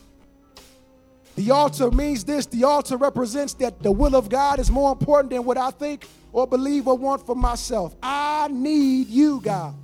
[1.36, 5.30] The altar means this the altar represents that the will of God is more important
[5.30, 7.96] than what I think or believe or want for myself.
[8.02, 9.76] I need you, God.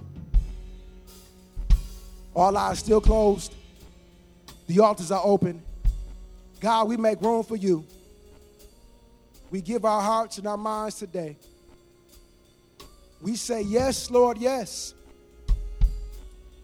[2.35, 3.53] All eyes still closed.
[4.65, 5.61] The altars are open.
[6.59, 7.85] God, we make room for you.
[9.53, 11.37] We give our hearts and our minds today.
[13.21, 14.95] We say, Yes, Lord, yes.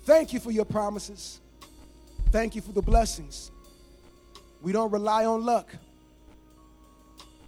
[0.06, 1.40] Thank you for your promises.
[2.32, 3.52] Thank you for the blessings.
[4.64, 5.70] We don't rely on luck,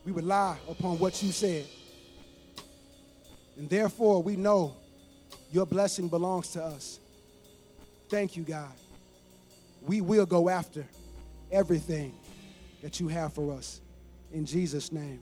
[0.06, 1.66] we rely upon what you said.
[3.58, 4.76] And therefore, we know
[5.52, 7.00] your blessing belongs to us.
[8.10, 8.74] Thank you, God.
[9.88, 10.86] We will go after
[11.52, 12.14] everything
[12.84, 13.82] that you have for us.
[14.32, 15.20] In Jesus' name,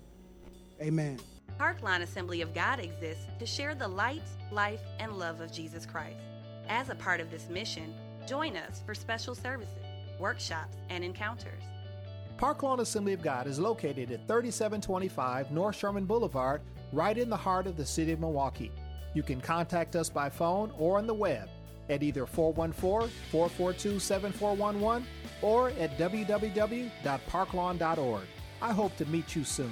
[0.82, 1.20] amen.
[1.58, 5.86] Park Lawn Assembly of God exists to share the light, life, and love of Jesus
[5.86, 6.22] Christ.
[6.70, 7.94] As a part of this mission,
[8.28, 9.84] join us for special services,
[10.20, 11.64] workshops, and encounters.
[12.38, 16.62] Park Lawn Assembly of God is located at 3725 North Sherman Boulevard,
[16.94, 18.72] right in the heart of the city of Milwaukee.
[19.14, 21.50] You can contact us by phone or on the web
[21.90, 25.06] at either 414 442 7411
[25.42, 28.24] or at www.parklawn.org.
[28.62, 29.72] I hope to meet you soon.